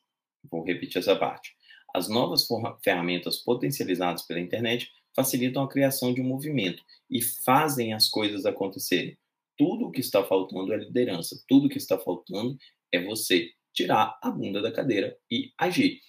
[0.43, 1.55] Vou repetir essa parte.
[1.93, 2.47] As novas
[2.83, 9.17] ferramentas potencializadas pela internet facilitam a criação de um movimento e fazem as coisas acontecerem.
[9.55, 11.39] tudo o que está faltando é liderança.
[11.47, 12.57] Tudo o que está faltando
[12.91, 15.99] é você tirar a bunda da cadeira e agir.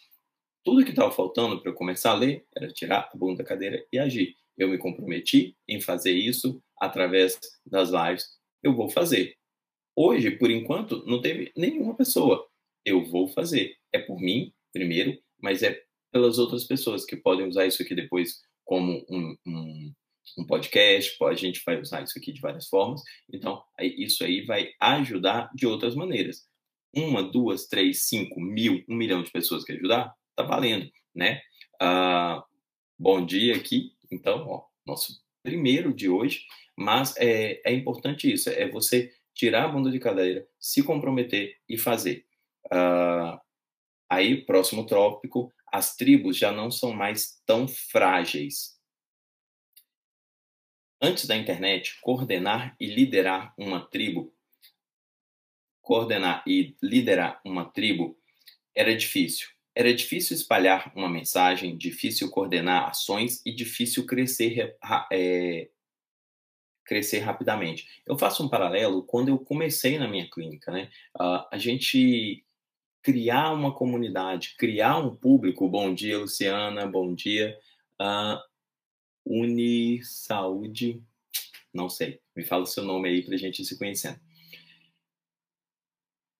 [0.65, 3.85] Tudo que estava faltando para eu começar a ler era tirar a bunda da cadeira
[3.93, 4.35] e agir.
[4.57, 8.27] Eu me comprometi em fazer isso através das lives.
[8.63, 9.37] Eu vou fazer.
[9.95, 12.49] Hoje, por enquanto, não teve nenhuma pessoa.
[12.85, 13.77] Eu vou fazer.
[13.93, 15.79] É por mim, primeiro, mas é
[16.11, 19.93] pelas outras pessoas que podem usar isso aqui depois como um, um,
[20.39, 21.23] um podcast.
[21.23, 23.03] A gente vai usar isso aqui de várias formas.
[23.31, 26.49] Então, isso aí vai ajudar de outras maneiras.
[26.97, 31.43] Uma, duas, três, cinco, mil, um milhão de pessoas que ajudar, tá valendo, né?
[31.79, 32.43] Ah,
[32.99, 33.93] bom dia aqui.
[34.11, 36.47] Então, ó, nosso primeiro de hoje.
[36.75, 41.77] Mas é, é importante isso, é você tirar a bunda de cadeira, se comprometer e
[41.77, 42.25] fazer.
[42.67, 43.39] Uh,
[44.15, 48.79] aí, próximo tópico, as tribos já não são mais tão frágeis.
[51.01, 54.33] Antes da internet, coordenar e liderar uma tribo,
[55.83, 58.19] coordenar e liderar uma tribo
[58.75, 59.49] era difícil.
[59.75, 64.77] Era difícil espalhar uma mensagem, difícil coordenar ações e difícil crescer
[65.13, 65.69] é,
[66.85, 68.03] crescer rapidamente.
[68.07, 70.91] Eu faço um paralelo quando eu comecei na minha clínica, né?
[71.17, 72.44] Uh, a gente
[73.05, 75.69] criar uma comunidade, criar um público.
[75.69, 76.87] Bom dia, Luciana.
[76.87, 77.57] Bom dia.
[78.01, 78.41] Uh,
[79.27, 81.03] Uni Saúde,
[81.73, 82.19] não sei.
[82.35, 84.19] Me fala o seu nome aí para a gente se conhecendo.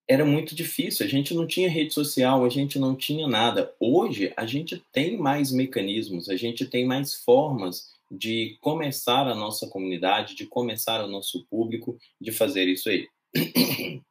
[0.09, 3.75] Era muito difícil, a gente não tinha rede social, a gente não tinha nada.
[3.79, 9.67] Hoje, a gente tem mais mecanismos, a gente tem mais formas de começar a nossa
[9.69, 13.07] comunidade, de começar o nosso público, de fazer isso aí.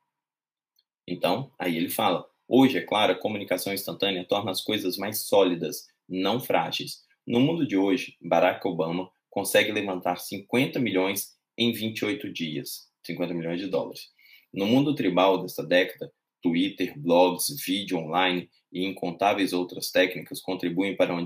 [1.06, 5.88] Então, aí ele fala: hoje, é claro, a comunicação instantânea torna as coisas mais sólidas,
[6.08, 7.04] não frágeis.
[7.26, 13.60] No mundo de hoje, Barack Obama consegue levantar 50 milhões em 28 dias 50 milhões
[13.60, 14.10] de dólares.
[14.52, 21.14] No mundo tribal desta década, Twitter, blogs, vídeo online e incontáveis outras técnicas contribuem para
[21.14, 21.26] uma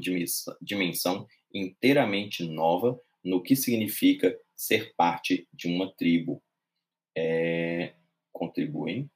[0.61, 6.41] dimensão inteiramente nova no que significa ser parte de uma tribo.
[7.15, 7.95] É,
[8.31, 9.09] contribuem,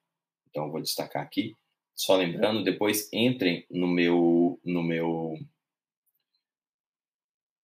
[0.49, 1.55] então vou destacar aqui.
[2.01, 5.37] Só lembrando, depois entrem no meu no meu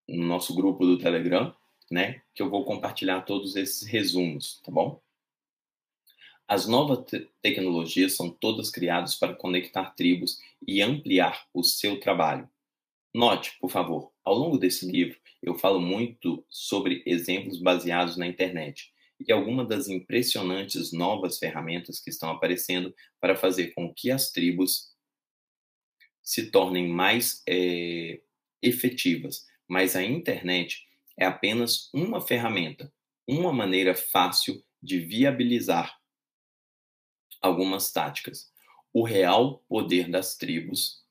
[0.07, 1.55] no nosso grupo do Telegram,
[1.89, 5.01] né, que eu vou compartilhar todos esses resumos, tá bom?
[6.47, 12.47] As novas te tecnologias são todas criadas para conectar tribos e ampliar o seu trabalho.
[13.11, 18.93] Note, por favor, ao longo desse livro, eu falo muito sobre exemplos baseados na internet
[19.19, 24.93] e algumas das impressionantes novas ferramentas que estão aparecendo para fazer com que as tribos
[26.21, 28.21] se tornem mais é,
[28.61, 29.45] efetivas.
[29.67, 30.85] Mas a internet
[31.17, 32.93] é apenas uma ferramenta,
[33.27, 35.97] uma maneira fácil de viabilizar
[37.41, 38.51] algumas táticas.
[38.93, 41.03] O real poder das tribos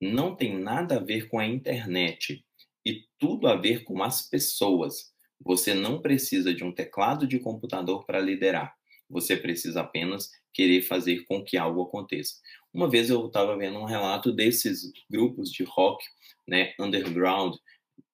[0.00, 2.44] não tem nada a ver com a internet
[2.84, 5.11] e tudo a ver com as pessoas.
[5.44, 8.74] Você não precisa de um teclado de computador para liderar.
[9.08, 12.36] Você precisa apenas querer fazer com que algo aconteça.
[12.72, 16.04] Uma vez eu estava vendo um relato desses grupos de rock,
[16.46, 17.54] né, underground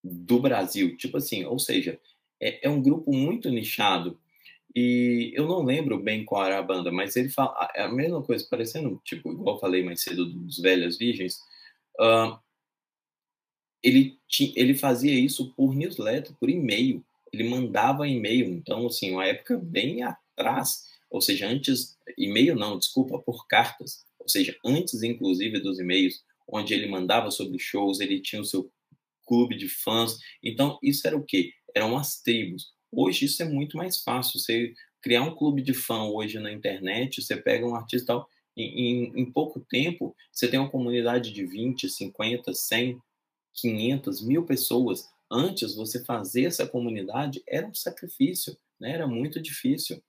[0.02, 2.00] do Brasil, tipo assim, ou seja,
[2.40, 4.18] é, é um grupo muito nichado
[4.74, 8.22] e eu não lembro bem qual era a banda, mas ele fala é a mesma
[8.22, 11.38] coisa, parecendo tipo igual eu falei mais cedo dos velhas virgens.
[11.98, 12.38] Uh,
[13.82, 14.18] ele,
[14.54, 17.04] ele fazia isso por newsletter, por e-mail.
[17.32, 18.48] Ele mandava e-mail.
[18.48, 24.04] Então, assim, uma época bem atrás, ou seja, antes, e-mail não, desculpa, por cartas.
[24.18, 28.70] Ou seja, antes, inclusive, dos e-mails, onde ele mandava sobre shows, ele tinha o seu
[29.26, 30.16] clube de fãs.
[30.42, 31.52] Então, isso era o quê?
[31.74, 32.72] Eram as tribos.
[32.90, 34.38] Hoje, isso é muito mais fácil.
[34.40, 39.12] Você criar um clube de fã hoje na internet, você pega um artista tal, em,
[39.14, 42.98] em, pouco tempo, você tem uma comunidade de 20, 50, 100
[43.60, 45.08] 500, mil pessoas.
[45.30, 48.92] Antes, você fazer essa comunidade era um sacrifício, né?
[48.92, 50.02] era muito difícil.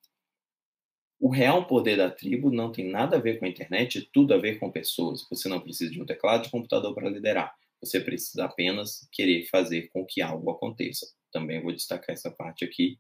[1.20, 4.38] O real poder da tribo não tem nada a ver com a internet, tudo a
[4.38, 5.28] ver com pessoas.
[5.30, 7.54] Você não precisa de um teclado de computador para liderar.
[7.82, 11.12] Você precisa apenas querer fazer com que algo aconteça.
[11.32, 12.98] Também vou destacar essa parte aqui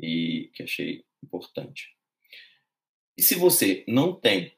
[0.00, 1.96] e que achei importante.
[3.16, 4.52] E se você não tem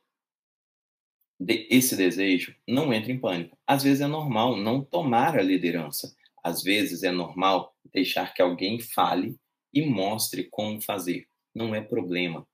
[1.49, 3.57] esse desejo, não entre em pânico.
[3.67, 6.15] Às vezes é normal não tomar a liderança.
[6.43, 9.37] Às vezes é normal deixar que alguém fale
[9.73, 11.27] e mostre como fazer.
[11.55, 12.47] Não é problema.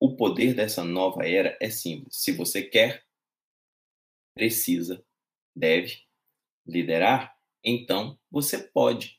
[0.00, 2.16] O poder dessa nova era é simples.
[2.16, 3.04] Se você quer,
[4.34, 5.04] precisa,
[5.54, 5.98] deve
[6.66, 9.18] liderar, então você pode.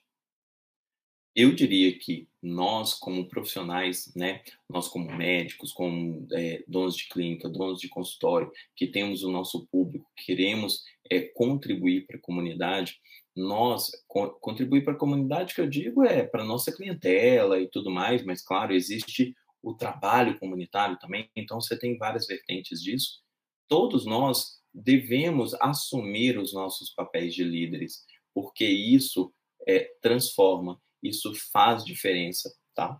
[1.35, 7.49] eu diria que nós, como profissionais, né, nós como médicos, como é, donos de clínica,
[7.49, 12.99] donos de consultório, que temos o nosso público, queremos é, contribuir para a comunidade,
[13.35, 17.91] nós co contribuir para a comunidade que eu digo é para nossa clientela e tudo
[17.91, 23.21] mais, mas claro existe o trabalho comunitário também, então você tem várias vertentes disso.
[23.67, 29.33] Todos nós devemos assumir os nossos papéis de líderes, porque isso
[29.67, 32.99] é, transforma isso faz diferença, tá?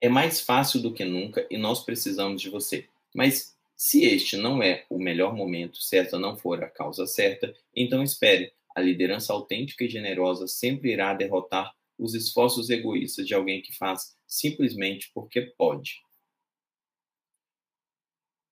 [0.00, 2.88] É mais fácil do que nunca e nós precisamos de você.
[3.14, 7.54] Mas se este não é o melhor momento, se esta não for a causa certa,
[7.74, 8.52] então espere.
[8.74, 14.16] A liderança autêntica e generosa sempre irá derrotar os esforços egoístas de alguém que faz
[14.26, 16.02] simplesmente porque pode.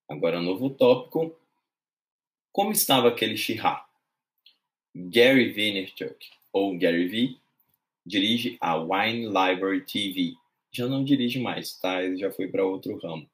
[0.09, 1.37] Agora, novo tópico.
[2.53, 3.87] Como estava aquele Shihá?
[4.95, 7.37] Gary Vaynerchuk, ou Gary V,
[8.05, 10.35] dirige a Wine Library TV.
[10.71, 12.03] Já não dirige mais, tá?
[12.03, 13.25] Ele já foi para outro ramo.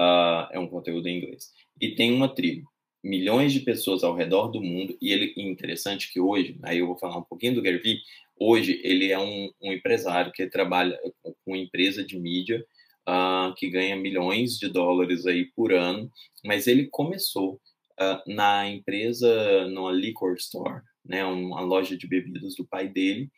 [0.00, 1.52] Uh, é um conteúdo em inglês.
[1.78, 2.71] E tem uma tribo,
[3.02, 4.96] milhões de pessoas ao redor do mundo.
[5.00, 8.00] E ele interessante que hoje, aí eu vou falar um pouquinho do Gary.
[8.38, 10.98] Hoje ele é um, um empresário que trabalha
[11.44, 12.64] com empresa de mídia
[13.08, 16.10] uh, que ganha milhões de dólares aí por ano.
[16.44, 17.60] Mas ele começou
[18.00, 23.30] uh, na empresa, numa liquor store, né, uma loja de bebidas do pai dele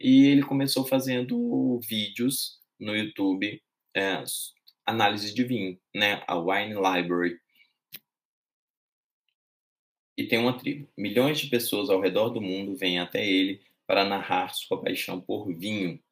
[0.00, 3.60] e ele começou fazendo vídeos no YouTube,
[3.94, 4.22] é,
[4.86, 6.22] análise de vinho, né?
[6.26, 7.36] A Wine Library.
[10.18, 10.88] E tem uma tribo.
[10.96, 15.54] Milhões de pessoas ao redor do mundo vêm até ele para narrar sua paixão por
[15.54, 16.02] vinho.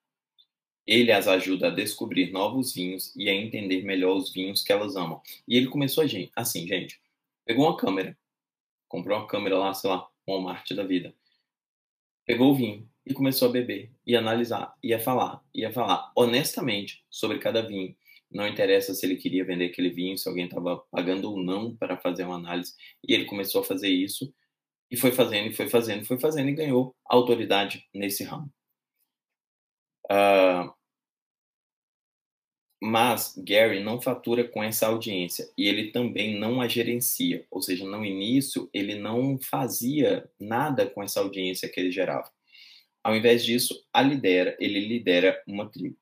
[0.86, 4.94] Ele as ajuda a descobrir novos vinhos e a entender melhor os vinhos que elas
[4.94, 5.20] amam.
[5.48, 6.04] E ele começou
[6.36, 7.00] assim, gente.
[7.44, 8.16] Pegou uma câmera,
[8.86, 11.12] comprou uma câmera lá, sei lá, Walmart da vida.
[12.24, 17.40] Pegou o vinho, e começou a beber, e analisar, ia falar, ia falar honestamente sobre
[17.40, 17.96] cada vinho.
[18.30, 21.96] Não interessa se ele queria vender aquele vinho, se alguém estava pagando ou não para
[21.96, 22.74] fazer uma análise.
[23.06, 24.32] E ele começou a fazer isso,
[24.90, 28.50] e foi fazendo, e foi fazendo, foi fazendo, e ganhou autoridade nesse ramo.
[30.10, 30.72] Uh,
[32.80, 37.84] mas Gary não fatura com essa audiência e ele também não a gerencia, ou seja,
[37.84, 42.30] no início ele não fazia nada com essa audiência que ele gerava.
[43.02, 45.96] Ao invés disso, a lidera, ele lidera uma tribo.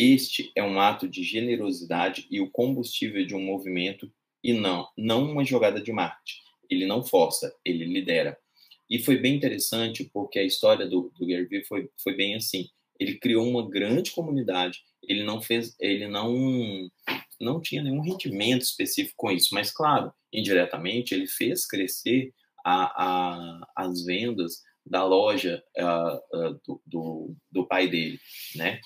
[0.00, 4.08] Este é um ato de generosidade e o combustível de um movimento
[4.44, 6.38] e não, não uma jogada de marketing.
[6.70, 8.38] Ele não força, ele lidera.
[8.88, 12.68] E foi bem interessante porque a história do, do Gary Vee foi, foi bem assim.
[13.00, 14.78] Ele criou uma grande comunidade.
[15.02, 16.88] Ele não fez, ele não
[17.40, 22.32] não tinha nenhum rendimento específico com isso, mas claro, indiretamente ele fez crescer
[22.64, 28.18] a, a, as vendas da loja uh, uh, do, do, do, pai dele,
[28.54, 28.80] né?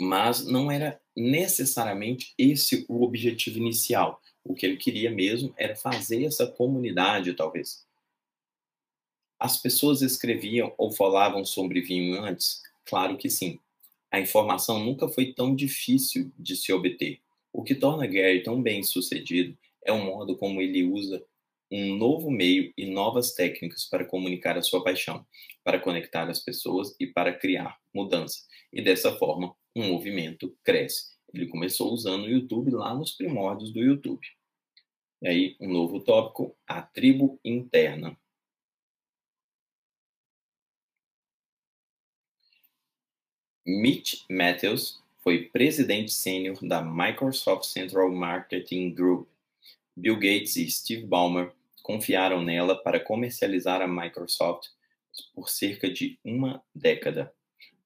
[0.00, 4.20] Mas não era necessariamente esse o objetivo inicial.
[4.44, 7.86] O que ele queria mesmo era fazer essa comunidade, talvez.
[9.38, 12.62] As pessoas escreviam ou falavam sobre vinho antes?
[12.84, 13.58] Claro que sim.
[14.10, 17.20] A informação nunca foi tão difícil de se obter.
[17.52, 21.24] O que torna Gary tão bem sucedido é o modo como ele usa
[21.70, 25.26] um novo meio e novas técnicas para comunicar a sua paixão,
[25.64, 28.42] para conectar as pessoas e para criar mudança.
[28.70, 31.12] E dessa forma, um movimento cresce.
[31.32, 34.26] Ele começou usando o YouTube lá nos primórdios do YouTube.
[35.22, 38.16] E aí, um novo tópico, a tribo interna.
[43.64, 49.28] Mitch Matthews foi presidente sênior da Microsoft Central Marketing Group.
[49.96, 54.68] Bill Gates e Steve Ballmer confiaram nela para comercializar a Microsoft
[55.34, 57.32] por cerca de uma década.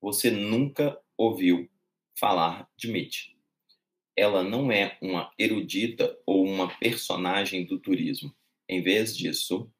[0.00, 1.68] Você nunca ouviu
[2.18, 3.34] falar de Mitch.
[4.16, 8.34] Ela não é uma erudita ou uma personagem do turismo.
[8.68, 9.70] Em vez disso,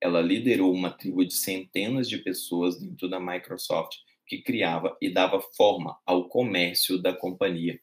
[0.00, 5.40] ela liderou uma tribo de centenas de pessoas dentro da Microsoft que criava e dava
[5.56, 7.80] forma ao comércio da companhia.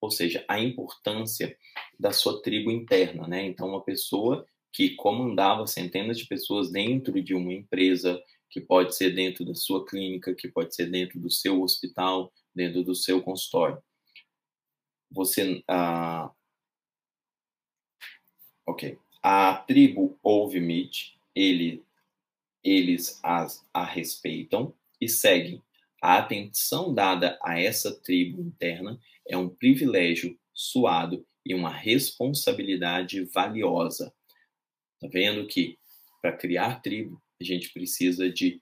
[0.00, 1.56] Ou seja, a importância
[1.98, 3.44] da sua tribo interna, né?
[3.44, 9.10] Então, uma pessoa que comandava centenas de pessoas dentro de uma empresa, que pode ser
[9.10, 13.82] dentro da sua clínica, que pode ser dentro do seu hospital, dentro do seu consultório.
[15.10, 15.64] Você,
[18.66, 21.82] ok, a tribo ouve Mitch, ele,
[22.62, 25.62] eles as, a respeitam e seguem.
[26.02, 34.14] A atenção dada a essa tribo interna é um privilégio suado e uma responsabilidade valiosa
[35.00, 35.78] Tá vendo que
[36.20, 38.60] para criar tribo a gente precisa de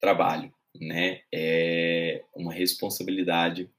[0.00, 1.22] trabalho, né?
[1.32, 3.70] É uma responsabilidade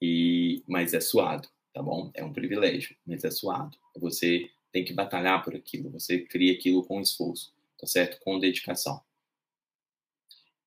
[0.00, 2.10] e mas é suado, tá bom?
[2.14, 3.76] É um privilégio, mas é suado.
[3.96, 8.20] Você tem que batalhar por aquilo, você cria aquilo com esforço, tá certo?
[8.20, 9.00] Com dedicação.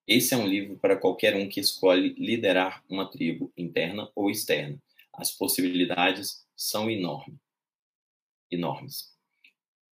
[0.08, 4.82] Esse é um livro para qualquer um que escolhe liderar uma tribo, interna ou externa.
[5.14, 7.38] As possibilidades são enormes.
[8.50, 9.14] Enormes.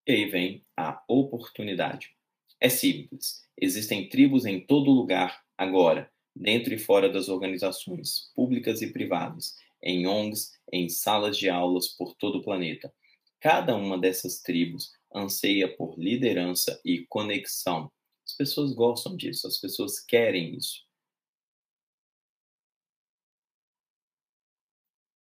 [0.07, 2.16] E aí vem a oportunidade.
[2.59, 3.47] É simples.
[3.61, 10.07] Existem tribos em todo lugar agora, dentro e fora das organizações públicas e privadas, em
[10.07, 12.92] ONGs, em salas de aulas por todo o planeta.
[13.40, 17.90] Cada uma dessas tribos anseia por liderança e conexão.
[18.26, 20.84] As pessoas gostam disso, as pessoas querem isso.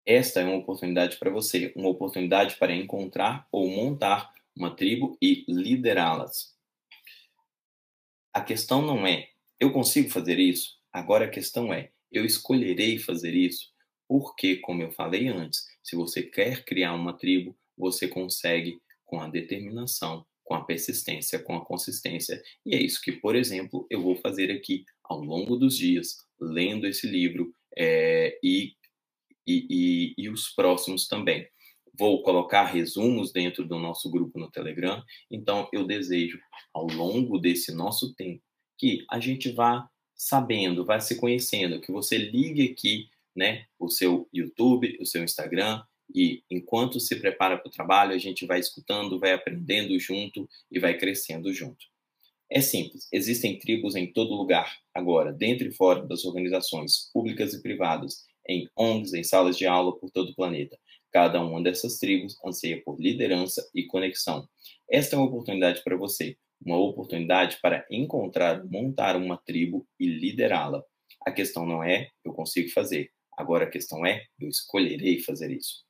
[0.06, 5.46] Esta é uma oportunidade para você, uma oportunidade para encontrar ou montar uma tribo e
[5.48, 6.56] liderá-las.
[8.34, 9.31] A questão não é,
[9.62, 10.72] eu consigo fazer isso?
[10.92, 13.70] Agora a questão é, eu escolherei fazer isso?
[14.08, 19.30] Porque, como eu falei antes, se você quer criar uma tribo, você consegue com a
[19.30, 22.42] determinação, com a persistência, com a consistência.
[22.66, 26.88] E é isso que, por exemplo, eu vou fazer aqui ao longo dos dias, lendo
[26.88, 28.74] esse livro é, e,
[29.46, 31.48] e, e, e os próximos também.
[31.94, 35.04] Vou colocar resumos dentro do nosso grupo no Telegram.
[35.30, 36.40] Então, eu desejo,
[36.74, 38.42] ao longo desse nosso tempo,
[38.82, 44.28] que a gente vá sabendo, vá se conhecendo, que você ligue aqui, né, o seu
[44.34, 49.20] YouTube, o seu Instagram, e enquanto se prepara para o trabalho, a gente vai escutando,
[49.20, 51.86] vai aprendendo junto e vai crescendo junto.
[52.50, 57.62] É simples, existem tribos em todo lugar, agora, dentro e fora das organizações públicas e
[57.62, 60.76] privadas, em ONGs, em salas de aula por todo o planeta.
[61.12, 64.50] Cada uma dessas tribos anseia por liderança e conexão.
[64.90, 70.84] Esta é uma oportunidade para você, uma oportunidade para encontrar, montar uma tribo e liderá-la.
[71.26, 75.84] A questão não é eu consigo fazer, agora a questão é eu escolherei fazer isso.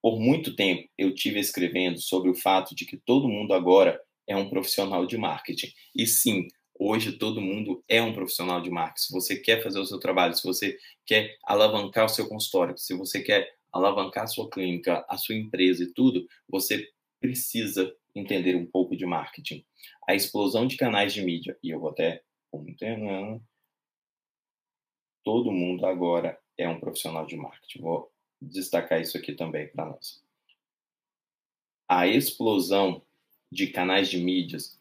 [0.00, 4.36] Por muito tempo eu tive escrevendo sobre o fato de que todo mundo agora é
[4.36, 5.72] um profissional de marketing.
[5.94, 6.46] E sim,
[6.78, 9.06] hoje todo mundo é um profissional de marketing.
[9.06, 12.94] Se você quer fazer o seu trabalho, se você quer alavancar o seu consultório, se
[12.94, 16.88] você quer alavancar a sua clínica, a sua empresa e tudo, você
[17.20, 19.64] precisa entender um pouco de marketing.
[20.08, 22.22] A explosão de canais de mídia, e eu vou até
[25.22, 27.82] todo mundo agora é um profissional de marketing.
[27.82, 30.24] Vou destacar isso aqui também para nós.
[31.86, 33.02] A explosão
[33.52, 34.80] de canais de mídias,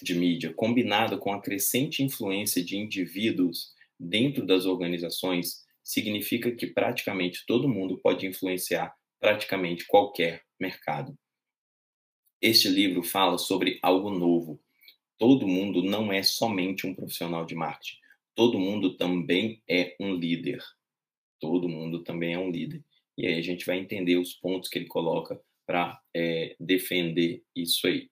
[0.00, 7.44] de mídia, combinada com a crescente influência de indivíduos dentro das organizações, significa que praticamente
[7.44, 11.18] todo mundo pode influenciar praticamente qualquer mercado.
[12.42, 14.58] Este livro fala sobre algo novo.
[15.18, 17.98] Todo mundo não é somente um profissional de marketing.
[18.34, 20.64] Todo mundo também é um líder.
[21.38, 22.82] Todo mundo também é um líder.
[23.18, 27.86] E aí a gente vai entender os pontos que ele coloca para é, defender isso
[27.86, 28.08] aí.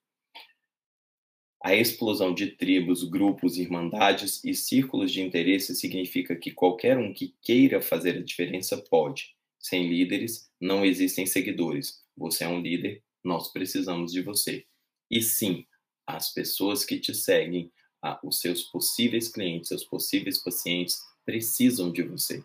[1.65, 7.35] A explosão de tribos, grupos, irmandades e círculos de interesse significa que qualquer um que
[7.43, 9.35] queira fazer a diferença pode.
[9.59, 12.05] Sem líderes, não existem seguidores.
[12.17, 14.67] Você é um líder, nós precisamos de você.
[15.11, 15.67] E sim,
[16.07, 17.71] as pessoas que te seguem,
[18.25, 22.43] os seus possíveis clientes, seus possíveis pacientes, precisam de você.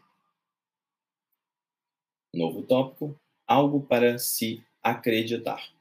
[2.33, 5.71] Novo tópico: algo para se acreditar.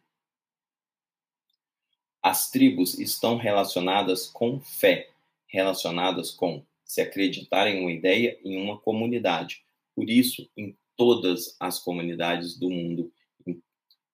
[2.23, 5.11] As tribos estão relacionadas com fé,
[5.49, 9.65] relacionadas com se acreditar em uma ideia em uma comunidade.
[9.97, 13.13] Por isso, em todas as comunidades do mundo,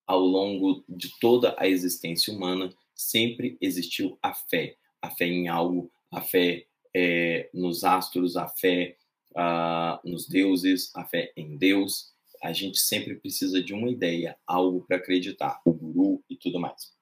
[0.08, 4.76] ao longo de toda a existência humana, sempre existiu a fé.
[5.00, 8.96] A fé em algo, a fé é, nos astros, a fé
[10.02, 12.12] nos deuses, a fé em Deus.
[12.42, 16.98] A gente sempre precisa de uma ideia, algo para acreditar, o guru e tudo mais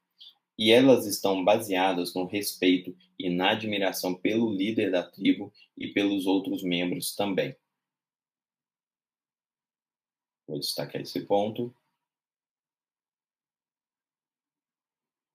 [0.58, 6.26] e elas estão baseadas no respeito e na admiração pelo líder da tribo e pelos
[6.26, 7.54] outros membros também.
[10.46, 11.74] Vou destacar esse ponto.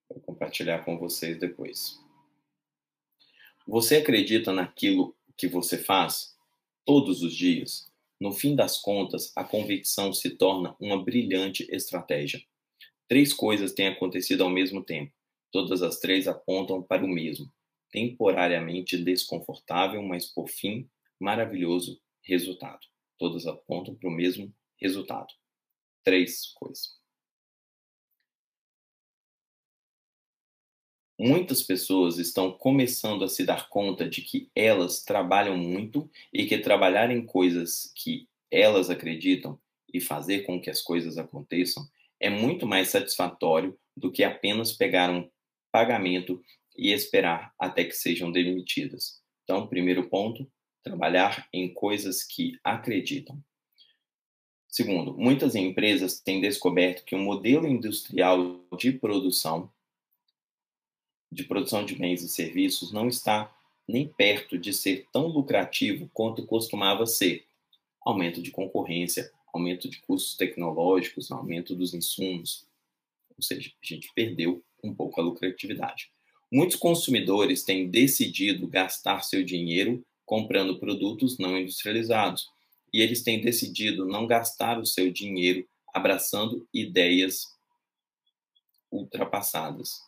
[0.09, 1.99] Vou compartilhar com vocês depois.
[3.67, 6.35] Você acredita naquilo que você faz
[6.83, 7.91] todos os dias?
[8.19, 12.41] No fim das contas, a convicção se torna uma brilhante estratégia.
[13.07, 15.13] Três coisas têm acontecido ao mesmo tempo.
[15.51, 17.51] Todas as três apontam para o mesmo,
[17.91, 20.89] temporariamente desconfortável, mas por fim
[21.19, 22.87] maravilhoso resultado.
[23.19, 25.31] Todas apontam para o mesmo resultado.
[26.03, 27.00] Três coisas.
[31.23, 36.57] Muitas pessoas estão começando a se dar conta de que elas trabalham muito e que
[36.57, 39.59] trabalhar em coisas que elas acreditam
[39.93, 41.87] e fazer com que as coisas aconteçam
[42.19, 45.29] é muito mais satisfatório do que apenas pegar um
[45.71, 46.41] pagamento
[46.75, 49.21] e esperar até que sejam demitidas.
[49.43, 50.51] Então, primeiro ponto,
[50.83, 53.39] trabalhar em coisas que acreditam.
[54.67, 59.71] Segundo, muitas empresas têm descoberto que o modelo industrial de produção
[61.31, 63.55] de produção de bens e serviços não está
[63.87, 67.45] nem perto de ser tão lucrativo quanto costumava ser.
[68.03, 72.65] Aumento de concorrência, aumento de custos tecnológicos, aumento dos insumos.
[73.37, 76.11] Ou seja, a gente perdeu um pouco a lucratividade.
[76.51, 82.49] Muitos consumidores têm decidido gastar seu dinheiro comprando produtos não industrializados,
[82.93, 87.53] e eles têm decidido não gastar o seu dinheiro abraçando ideias
[88.91, 90.01] ultrapassadas.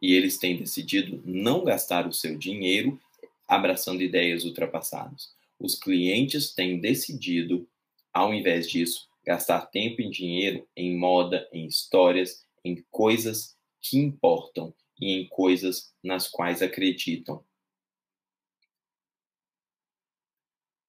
[0.00, 2.98] E eles têm decidido não gastar o seu dinheiro
[3.46, 5.34] abraçando ideias ultrapassadas.
[5.58, 7.68] Os clientes têm decidido,
[8.12, 14.72] ao invés disso, gastar tempo e dinheiro em moda, em histórias, em coisas que importam
[15.00, 17.42] e em coisas nas quais acreditam.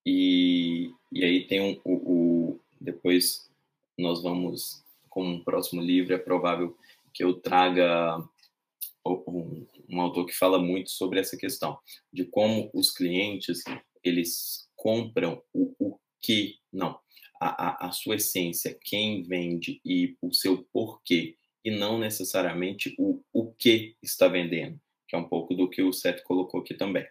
[0.06, 3.50] E, e aí tem um, o, o, depois
[3.98, 6.76] nós vamos com um próximo livro é provável
[7.14, 8.18] que eu traga
[9.06, 11.78] um, um autor que fala muito sobre essa questão
[12.12, 13.64] de como os clientes
[14.04, 17.00] eles compram o, o que não
[17.42, 21.36] a, a, a sua essência quem vende e o seu porquê
[21.66, 25.92] e não necessariamente o, o que está vendendo, que é um pouco do que o
[25.92, 27.06] Seth colocou aqui também.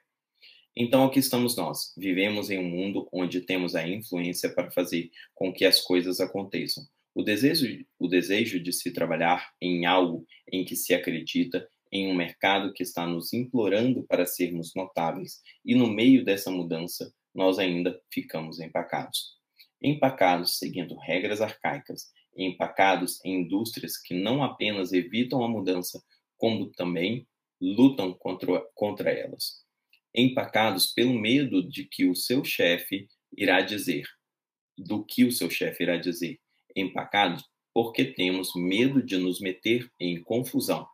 [0.77, 1.93] Então, aqui estamos nós.
[1.97, 6.85] Vivemos em um mundo onde temos a influência para fazer com que as coisas aconteçam.
[7.13, 12.15] O desejo, o desejo de se trabalhar em algo em que se acredita, em um
[12.15, 18.01] mercado que está nos implorando para sermos notáveis, e no meio dessa mudança, nós ainda
[18.13, 19.37] ficamos empacados.
[19.83, 26.03] Empacados seguindo regras arcaicas, empacados em indústrias que não apenas evitam a mudança,
[26.37, 27.27] como também
[27.61, 29.65] lutam contra, contra elas.
[30.15, 34.05] Empacados pelo medo de que o seu chefe irá dizer,
[34.77, 36.39] do que o seu chefe irá dizer.
[36.75, 40.87] Empacados porque temos medo de nos meter em confusão.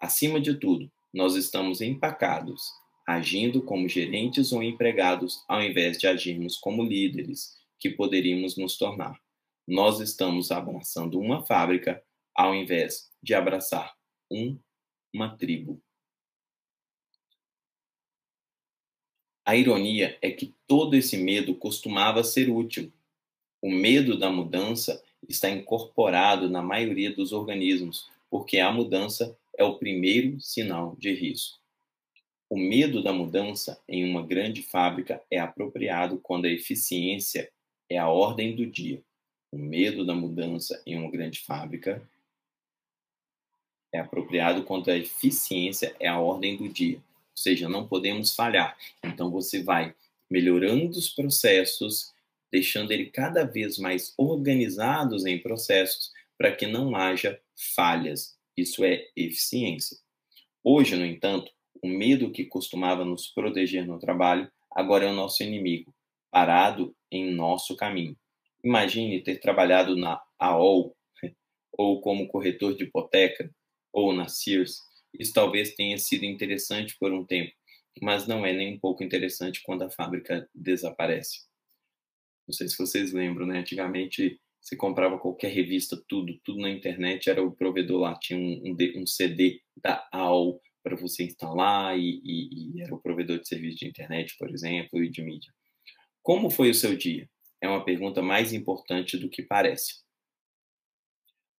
[0.00, 2.72] Acima de tudo, nós estamos empacados,
[3.06, 9.18] agindo como gerentes ou empregados, ao invés de agirmos como líderes, que poderíamos nos tornar
[9.66, 12.02] nós estamos abraçando uma fábrica
[12.34, 13.94] ao invés de abraçar
[14.30, 14.58] um,
[15.12, 15.80] uma tribo.
[19.46, 22.92] A ironia é que todo esse medo costumava ser útil.
[23.60, 29.78] O medo da mudança está incorporado na maioria dos organismos, porque a mudança é o
[29.78, 31.58] primeiro sinal de risco.
[32.48, 37.50] O medo da mudança em uma grande fábrica é apropriado quando a eficiência
[37.88, 39.02] é a ordem do dia
[39.54, 42.02] o medo da mudança em uma grande fábrica
[43.92, 46.96] é apropriado quando a eficiência é a ordem do dia.
[46.96, 48.76] Ou seja, não podemos falhar.
[49.04, 49.94] Então você vai
[50.28, 52.12] melhorando os processos,
[52.50, 57.40] deixando ele cada vez mais organizados em processos para que não haja
[57.76, 58.33] falhas.
[58.56, 59.96] Isso é eficiência.
[60.62, 61.50] Hoje, no entanto,
[61.82, 65.94] o medo que costumava nos proteger no trabalho agora é o nosso inimigo,
[66.30, 68.16] parado em nosso caminho.
[68.64, 70.96] Imagine ter trabalhado na AOL,
[71.76, 73.50] ou como corretor de hipoteca,
[73.92, 74.78] ou na Sears.
[75.18, 77.52] Isso talvez tenha sido interessante por um tempo,
[78.02, 81.46] mas não é nem um pouco interessante quando a fábrica desaparece.
[82.46, 83.58] Não sei se vocês lembram, né?
[83.58, 88.76] Antigamente você comprava qualquer revista, tudo, tudo na internet, era o provedor lá, tinha um,
[88.96, 93.78] um, CD da AOL para você instalar e, e, e era o provedor de serviço
[93.78, 95.52] de internet, por exemplo, e de mídia.
[96.22, 97.28] Como foi o seu dia?
[97.64, 100.02] é uma pergunta mais importante do que parece.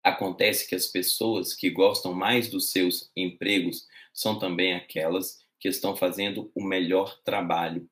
[0.04, 5.96] Acontece que as pessoas que gostam mais dos seus empregos são também aquelas que estão
[5.96, 7.90] fazendo o melhor trabalho,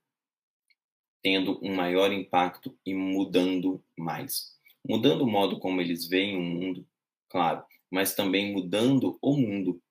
[1.23, 4.53] tendo um maior impacto e mudando mais.
[4.85, 6.85] Mudando o modo como eles veem o mundo,
[7.29, 9.81] claro, mas também mudando o mundo.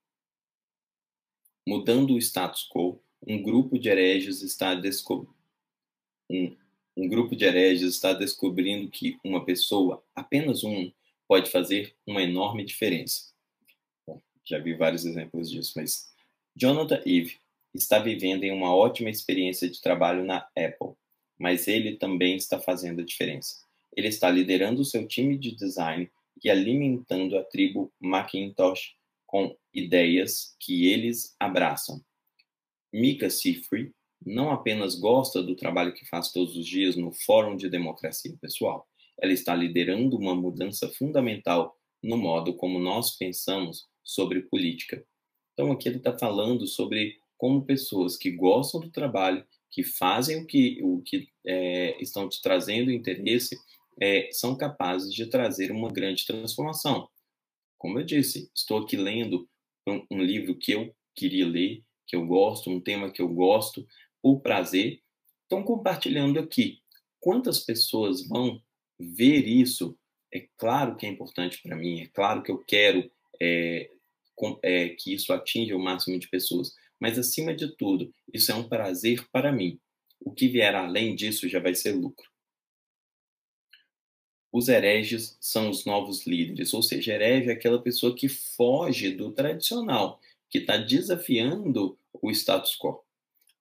[1.66, 5.34] Mudando o status quo, um grupo de hereges está descobrindo.
[6.30, 6.57] Um,
[6.97, 10.93] um grupo de hereges está descobrindo que uma pessoa, apenas um,
[11.26, 13.32] pode fazer uma enorme diferença.
[14.07, 16.12] Bom, já vi vários exemplos disso, mas
[16.55, 17.38] Jonathan Eve
[17.72, 20.95] está vivendo em uma ótima experiência de trabalho na Apple,
[21.38, 23.64] mas ele também está fazendo a diferença.
[23.97, 26.11] Ele está liderando seu time de design
[26.43, 28.95] e alimentando a tribo Macintosh
[29.26, 32.03] com ideias que eles abraçam.
[32.93, 37.68] Mika Sifri não apenas gosta do trabalho que faz todos os dias no Fórum de
[37.68, 38.86] Democracia Pessoal,
[39.20, 45.05] ela está liderando uma mudança fundamental no modo como nós pensamos sobre política.
[45.53, 50.47] Então, aqui ele está falando sobre como pessoas que gostam do trabalho, que fazem o
[50.47, 53.57] que, o que é, estão te trazendo interesse,
[54.01, 57.09] é, são capazes de trazer uma grande transformação.
[57.78, 59.49] Como eu disse, estou aqui lendo
[59.86, 63.86] um, um livro que eu queria ler, que eu gosto, um tema que eu gosto,
[64.22, 65.01] por prazer,
[65.43, 66.78] estão compartilhando aqui.
[67.20, 68.62] Quantas pessoas vão
[68.99, 69.99] ver isso?
[70.32, 73.90] É claro que é importante para mim, é claro que eu quero é,
[74.34, 78.55] com, é, que isso atinja o máximo de pessoas, mas acima de tudo, isso é
[78.55, 79.78] um prazer para mim.
[80.20, 82.32] O que vier além disso já vai ser lucro.
[84.53, 89.33] Os hereges são os novos líderes, ou seja, herege é aquela pessoa que foge do
[89.33, 93.03] tradicional, que está desafiando o status quo.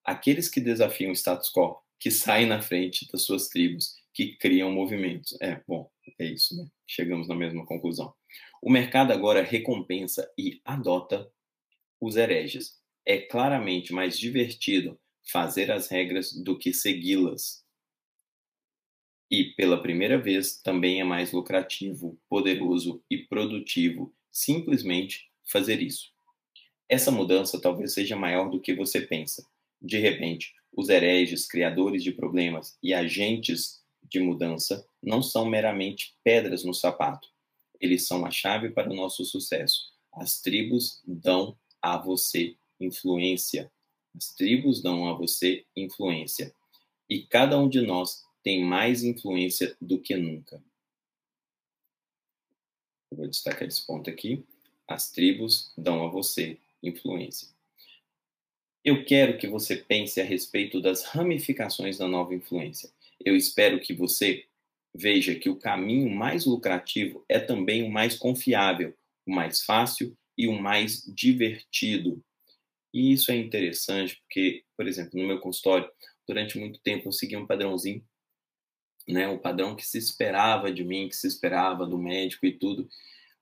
[0.04, 4.72] Aqueles que desafiam o status quo, que saem na frente das suas tribos, que criam
[4.72, 5.38] movimentos.
[5.42, 5.90] É, bom,
[6.20, 6.68] é isso, né?
[6.86, 8.14] Chegamos na mesma conclusão.
[8.62, 11.32] O mercado agora recompensa e adota
[12.02, 12.80] os hereges.
[13.06, 17.61] É claramente mais divertido fazer as regras do que segui-las.
[19.32, 26.12] E, pela primeira vez, também é mais lucrativo, poderoso e produtivo simplesmente fazer isso.
[26.90, 29.48] Essa mudança talvez seja maior do que você pensa.
[29.82, 36.66] De repente, os hereges, criadores de problemas e agentes de mudança não são meramente pedras
[36.66, 37.30] no sapato.
[37.80, 39.94] Eles são a chave para o nosso sucesso.
[40.14, 43.72] As tribos dão a você influência.
[44.14, 46.54] As tribos dão a você influência.
[47.10, 50.62] E cada um de nós tem mais influência do que nunca.
[53.12, 54.44] Eu vou destacar esse ponto aqui.
[54.88, 57.48] As tribos dão a você influência.
[58.84, 62.90] Eu quero que você pense a respeito das ramificações da nova influência.
[63.24, 64.46] Eu espero que você
[64.94, 70.48] veja que o caminho mais lucrativo é também o mais confiável, o mais fácil e
[70.48, 72.24] o mais divertido.
[72.94, 75.90] E isso é interessante porque, por exemplo, no meu consultório,
[76.28, 78.04] durante muito tempo eu segui um padrãozinho
[79.08, 82.84] né, o padrão que se esperava de mim, que se esperava do médico e tudo,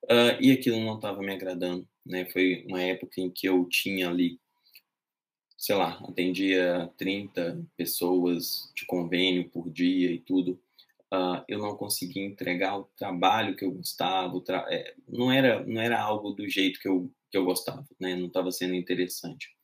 [0.05, 2.25] uh, e aquilo não estava me agradando, né?
[2.25, 4.39] Foi uma época em que eu tinha ali,
[5.57, 10.59] sei lá, atendia 30 pessoas de convênio por dia e tudo.
[11.11, 14.65] Uh, eu não conseguia entregar o trabalho que eu gostava, tra...
[14.69, 18.15] é, não era não era algo do jeito que eu que eu gostava, né?
[18.15, 19.55] Não estava sendo interessante.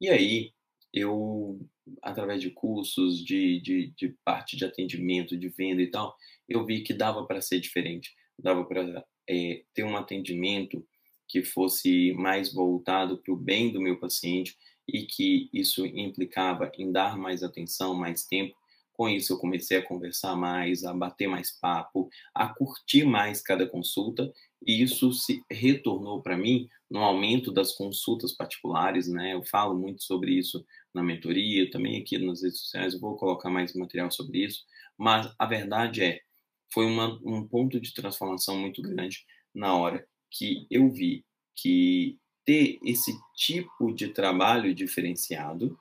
[0.00, 0.52] E aí
[0.94, 1.58] eu,
[2.00, 6.16] através de cursos, de, de, de parte de atendimento, de venda e tal,
[6.48, 10.86] eu vi que dava para ser diferente, dava para é, ter um atendimento
[11.26, 16.92] que fosse mais voltado para o bem do meu paciente e que isso implicava em
[16.92, 18.54] dar mais atenção, mais tempo.
[18.92, 23.66] Com isso, eu comecei a conversar mais, a bater mais papo, a curtir mais cada
[23.66, 24.32] consulta,
[24.64, 29.34] e isso se retornou para mim no aumento das consultas particulares, né?
[29.34, 30.64] Eu falo muito sobre isso
[30.94, 34.64] na mentoria, também aqui nas redes sociais, eu vou colocar mais material sobre isso,
[34.96, 36.20] mas a verdade é,
[36.72, 39.24] foi uma, um ponto de transformação muito grande
[39.54, 41.24] na hora que eu vi
[41.54, 45.78] que ter esse tipo de trabalho diferenciado,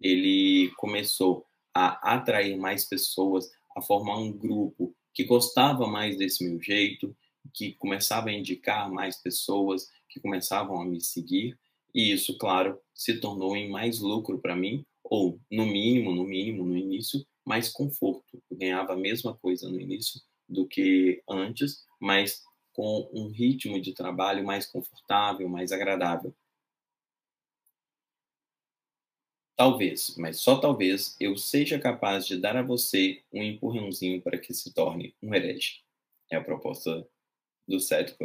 [0.00, 6.60] ele começou a atrair mais pessoas, a formar um grupo que gostava mais desse meu
[6.60, 7.16] jeito,
[7.54, 11.58] que começava a indicar mais pessoas, que começavam a me seguir,
[11.94, 16.64] e isso, claro, se tornou em mais lucro para mim, ou no mínimo, no mínimo,
[16.64, 18.42] no início, mais conforto.
[18.50, 23.92] Eu ganhava a mesma coisa no início do que antes, mas com um ritmo de
[23.92, 26.34] trabalho mais confortável, mais agradável.
[29.56, 34.52] Talvez, mas só talvez, eu seja capaz de dar a você um empurrãozinho para que
[34.54, 35.82] se torne um herege.
[36.30, 37.06] É a proposta
[37.68, 38.16] do Seth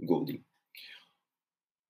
[0.00, 0.44] Godin.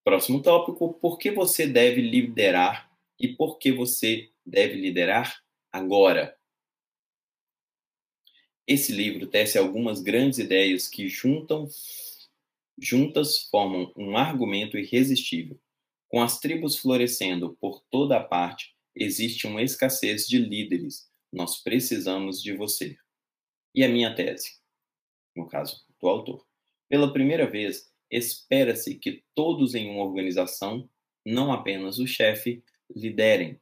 [0.04, 5.42] Próximo tópico: por que você deve liderar e por que você deve liderar
[5.72, 6.38] agora?
[8.66, 11.66] Esse livro tece algumas grandes ideias que juntam,
[12.78, 15.58] juntas formam um argumento irresistível.
[16.08, 21.10] Com as tribos florescendo por toda a parte, existe uma escassez de líderes.
[21.32, 22.96] Nós precisamos de você.
[23.74, 24.58] E a minha tese,
[25.34, 26.46] no caso do autor.
[26.88, 30.88] Pela primeira vez, espera-se que todos em uma organização,
[31.24, 32.62] não apenas o chefe,
[32.94, 33.58] liderem.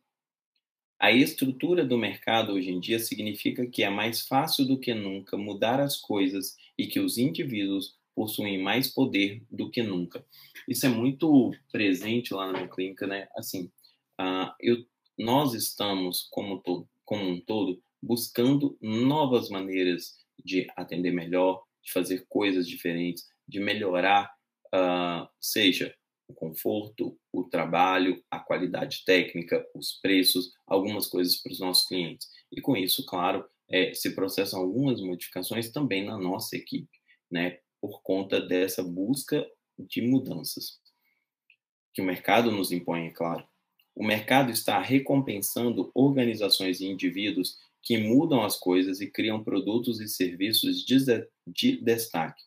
[0.98, 5.36] A estrutura do mercado hoje em dia significa que é mais fácil do que nunca
[5.36, 10.24] mudar as coisas e que os indivíduos possuem mais poder do que nunca.
[10.66, 13.28] Isso é muito presente lá na minha clínica, né?
[13.36, 13.70] Assim,
[14.18, 14.86] uh, eu,
[15.18, 16.62] nós estamos, como,
[17.04, 24.34] como um todo, buscando novas maneiras de atender melhor, de fazer coisas diferentes, de melhorar,
[24.76, 25.94] uh, seja
[26.28, 32.28] o conforto, o trabalho, a qualidade técnica, os preços, algumas coisas para os nossos clientes.
[32.50, 36.98] E com isso, claro, é, se processam algumas modificações também na nossa equipe,
[37.30, 39.46] né, por conta dessa busca
[39.78, 40.80] de mudanças
[41.96, 43.42] que o mercado nos impõe, é claro.
[43.94, 50.06] O mercado está recompensando organizações e indivíduos que mudam as coisas e criam produtos e
[50.06, 52.42] serviços de destaque.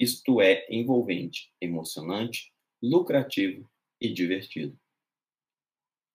[0.00, 2.50] Isto é envolvente, emocionante,
[2.82, 3.68] lucrativo
[4.00, 4.74] e divertido.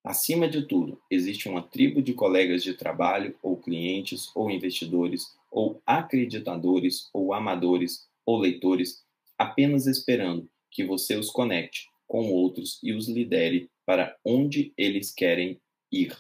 [0.04, 5.84] Acima de tudo, existe uma tribo de colegas de trabalho, ou clientes, ou investidores, ou
[5.86, 9.06] acreditadores, ou amadores, ou leitores,
[9.38, 15.62] apenas esperando que você os conecte com outros e os lidere para onde eles querem
[15.92, 16.18] ir.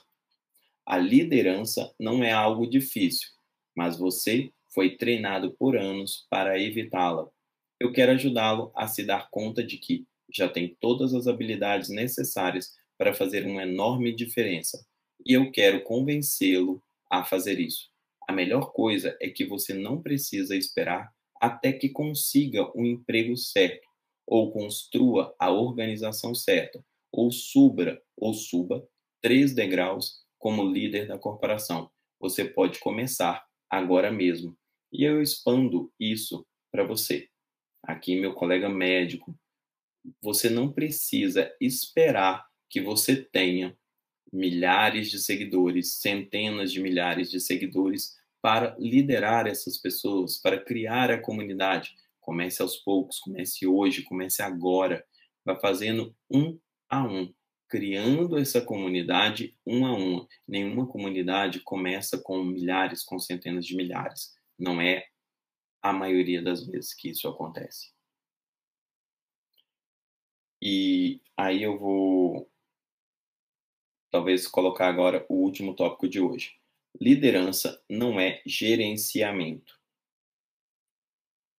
[0.85, 3.27] A liderança não é algo difícil,
[3.75, 7.27] mas você foi treinado por anos para evitá-la.
[7.85, 12.73] Eu quero ajudá-lo a se dar conta de que já tem todas as habilidades necessárias
[12.97, 14.83] para fazer uma enorme diferença.
[15.23, 16.81] E eu quero convencê-lo
[17.11, 17.91] a fazer isso.
[18.27, 23.37] A melhor coisa é que você não precisa esperar até que consiga o um emprego
[23.37, 23.87] certo,
[24.25, 28.83] ou construa a organização certa, ou suba ou suba
[29.21, 31.91] três degraus como líder da corporação.
[32.19, 34.57] Você pode começar agora mesmo.
[34.91, 37.29] E eu expando isso para você.
[37.85, 39.37] Aqui, meu colega médico,
[40.21, 43.77] você não precisa esperar que você tenha
[44.33, 51.19] milhares de seguidores, centenas de milhares de seguidores para liderar essas pessoas, para criar a
[51.19, 51.95] comunidade.
[52.19, 55.05] Comece aos poucos, comece hoje, comece agora.
[55.43, 56.59] Vá fazendo um
[56.89, 57.33] a um,
[57.69, 60.25] criando essa comunidade um a um.
[60.47, 64.33] Nenhuma comunidade começa com milhares, com centenas de milhares.
[64.57, 65.05] Não é
[65.85, 67.91] a maioria das vezes que isso acontece.
[70.59, 72.49] E aí eu vou
[74.09, 76.55] talvez colocar agora o último tópico de hoje.
[76.99, 79.79] Liderança não é gerenciamento.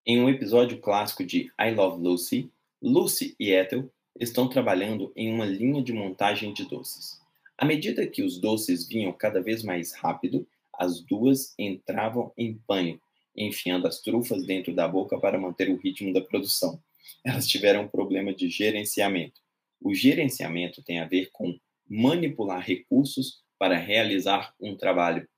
[0.05, 2.53] Em um episódio clássico de I Love Lucy,
[2.83, 7.23] Lucy e Ethel estão trabalhando em uma linha de montagem de doces.
[7.57, 13.06] À medida que os doces vinham cada vez mais rápido, as duas entravam em pânico,
[13.37, 16.81] enfiando as trufas dentro da boca para manter o ritmo da produção
[17.27, 19.41] elas tiveram um problema de gerenciamento.
[19.81, 21.59] O gerenciamento tem a ver com
[21.89, 25.29] manipular recursos para realizar um trabalho.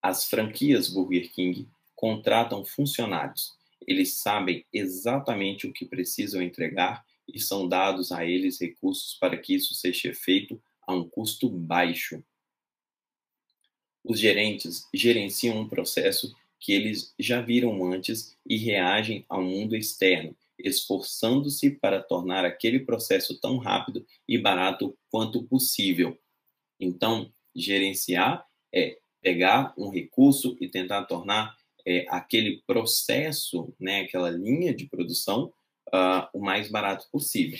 [0.00, 3.52] As franquias Burger King contratam funcionários.
[3.86, 9.54] Eles sabem exatamente o que precisam entregar e são dados a eles recursos para que
[9.54, 12.24] isso seja feito a um custo baixo.
[14.02, 20.34] Os gerentes gerenciam um processo que eles já viram antes e reagem ao mundo externo,
[20.56, 26.16] esforçando-se para tornar aquele processo tão rápido e barato quanto possível.
[26.78, 34.72] Então, gerenciar é pegar um recurso e tentar tornar é, aquele processo, né, aquela linha
[34.72, 35.52] de produção,
[35.88, 37.58] uh, o mais barato possível.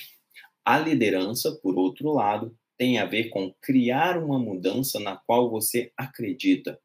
[0.64, 5.92] A liderança, por outro lado, tem a ver com criar uma mudança na qual você
[5.96, 6.80] acredita.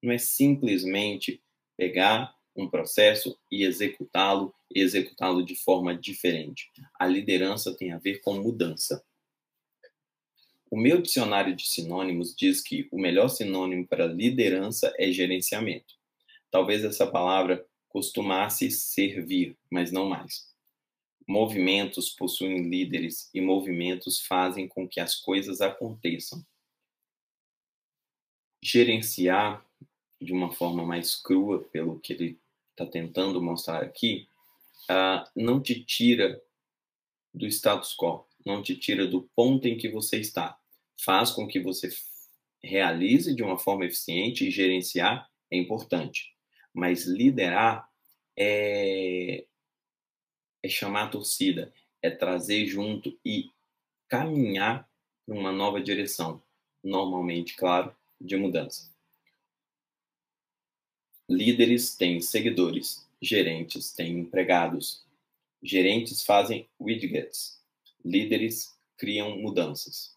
[0.00, 1.42] Não é simplesmente
[1.76, 6.70] pegar um processo e executá-lo e executá-lo de forma diferente.
[6.98, 9.04] A liderança tem a ver com mudança.
[10.70, 15.94] O meu dicionário de sinônimos diz que o melhor sinônimo para liderança é gerenciamento.
[16.50, 20.52] Talvez essa palavra costumasse servir, mas não mais.
[21.26, 26.44] Movimentos possuem líderes e movimentos fazem com que as coisas aconteçam.
[28.62, 29.65] Gerenciar
[30.20, 32.38] de uma forma mais crua, pelo que ele
[32.70, 34.28] está tentando mostrar aqui,
[34.90, 36.40] uh, não te tira
[37.32, 40.58] do status quo, não te tira do ponto em que você está.
[40.98, 41.90] Faz com que você
[42.62, 46.34] realize de uma forma eficiente e gerenciar é importante.
[46.72, 47.88] Mas liderar
[48.36, 49.44] é,
[50.62, 53.50] é chamar a torcida, é trazer junto e
[54.08, 54.88] caminhar
[55.24, 56.42] para uma nova direção.
[56.82, 58.95] Normalmente, claro, de mudança.
[61.28, 65.04] Líderes têm seguidores, gerentes têm empregados.
[65.60, 67.60] Gerentes fazem widgets.
[68.04, 70.16] Líderes criam mudanças.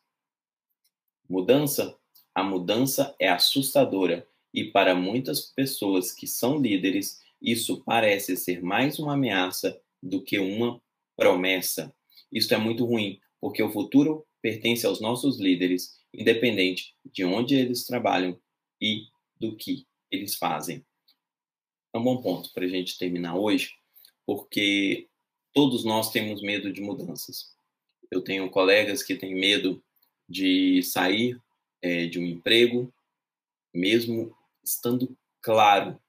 [1.28, 1.98] Mudança?
[2.36, 9.00] A mudança é assustadora e para muitas pessoas que são líderes, isso parece ser mais
[9.00, 10.82] uma ameaça do que uma
[11.16, 11.94] promessa.
[12.32, 17.86] Isso é muito ruim, porque o futuro pertence aos nossos líderes, independente de onde eles
[17.86, 18.40] trabalham
[18.80, 19.08] e
[19.40, 20.86] do que eles fazem.
[21.94, 23.76] É um bom ponto para a gente terminar hoje,
[24.26, 25.08] porque
[25.54, 27.56] todos nós temos medo de mudanças.
[28.12, 29.84] Eu tenho colegas que têm medo
[30.28, 31.40] de sair
[31.82, 32.94] é, de um emprego,
[33.74, 36.00] mesmo estando claro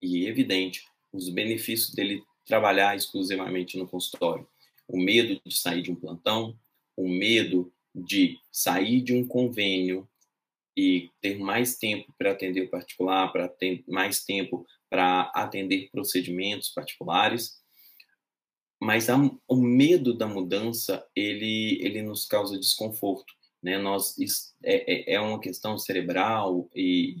[0.00, 4.48] e evidente os benefícios dele trabalhar exclusivamente no consultório.
[4.88, 6.58] O medo de sair de um plantão,
[6.96, 10.08] o medo de sair de um convênio
[10.76, 16.68] e ter mais tempo para atender o particular, para ter mais tempo para atender procedimentos
[16.70, 17.58] particulares.
[18.82, 19.16] Mas a,
[19.48, 23.32] o medo da mudança, ele, ele nos causa desconforto.
[23.62, 23.78] Né?
[23.78, 24.16] Nós,
[24.64, 27.16] é, é, é uma questão cerebral e,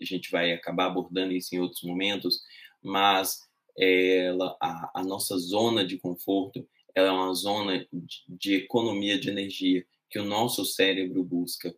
[0.00, 2.42] a gente vai acabar abordando isso em outros momentos,
[2.82, 3.48] mas
[3.78, 9.30] ela, a, a nossa zona de conforto ela é uma zona de, de economia de
[9.30, 11.74] energia que o nosso cérebro busca.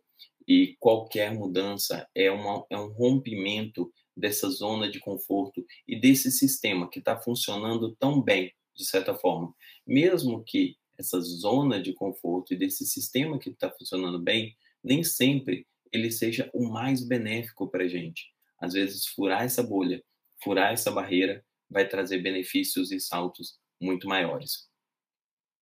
[0.47, 6.89] E qualquer mudança é, uma, é um rompimento dessa zona de conforto e desse sistema
[6.89, 9.53] que está funcionando tão bem, de certa forma.
[9.85, 15.67] Mesmo que essa zona de conforto e desse sistema que está funcionando bem, nem sempre
[15.91, 18.31] ele seja o mais benéfico para a gente.
[18.59, 20.03] Às vezes, furar essa bolha,
[20.43, 24.67] furar essa barreira, vai trazer benefícios e saltos muito maiores.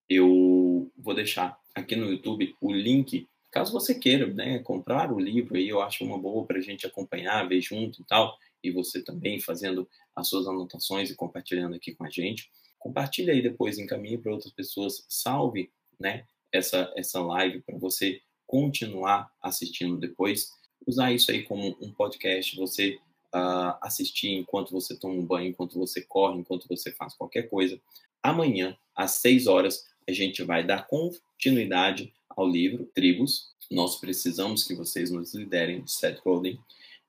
[0.08, 5.56] Eu vou deixar aqui no YouTube o link, caso você queira né, comprar o livro,
[5.56, 9.02] aí eu acho uma boa para a gente acompanhar, ver junto e tal, e você
[9.02, 9.86] também fazendo
[10.16, 12.50] as suas anotações e compartilhando aqui com a gente.
[12.78, 19.30] Compartilhe aí depois, encaminhe para outras pessoas, salve né, essa, essa live para você continuar
[19.40, 20.50] assistindo depois.
[20.86, 22.98] Usar isso aí como um podcast, você
[23.34, 27.80] uh, assistir enquanto você toma um banho, enquanto você corre, enquanto você faz qualquer coisa.
[28.22, 33.50] Amanhã, às 6 horas, a gente vai dar continuidade ao livro Tribos.
[33.70, 36.58] Nós precisamos que vocês nos liderem, de Seth Godin.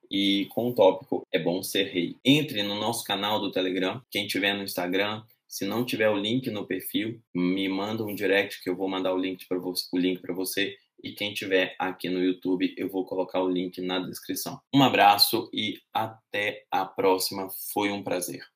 [0.10, 2.16] E com o tópico É Bom Ser Rei.
[2.24, 4.02] Entre no nosso canal do Telegram.
[4.12, 8.62] Quem tiver no Instagram, se não tiver o link no perfil, me manda um direct
[8.64, 10.76] que eu vou mandar o link para você, o link para você.
[11.04, 14.62] E quem tiver aqui no YouTube, eu vou colocar o link na descrição.
[14.74, 17.50] Um abraço e até a próxima.
[17.74, 18.54] Foi um prazer.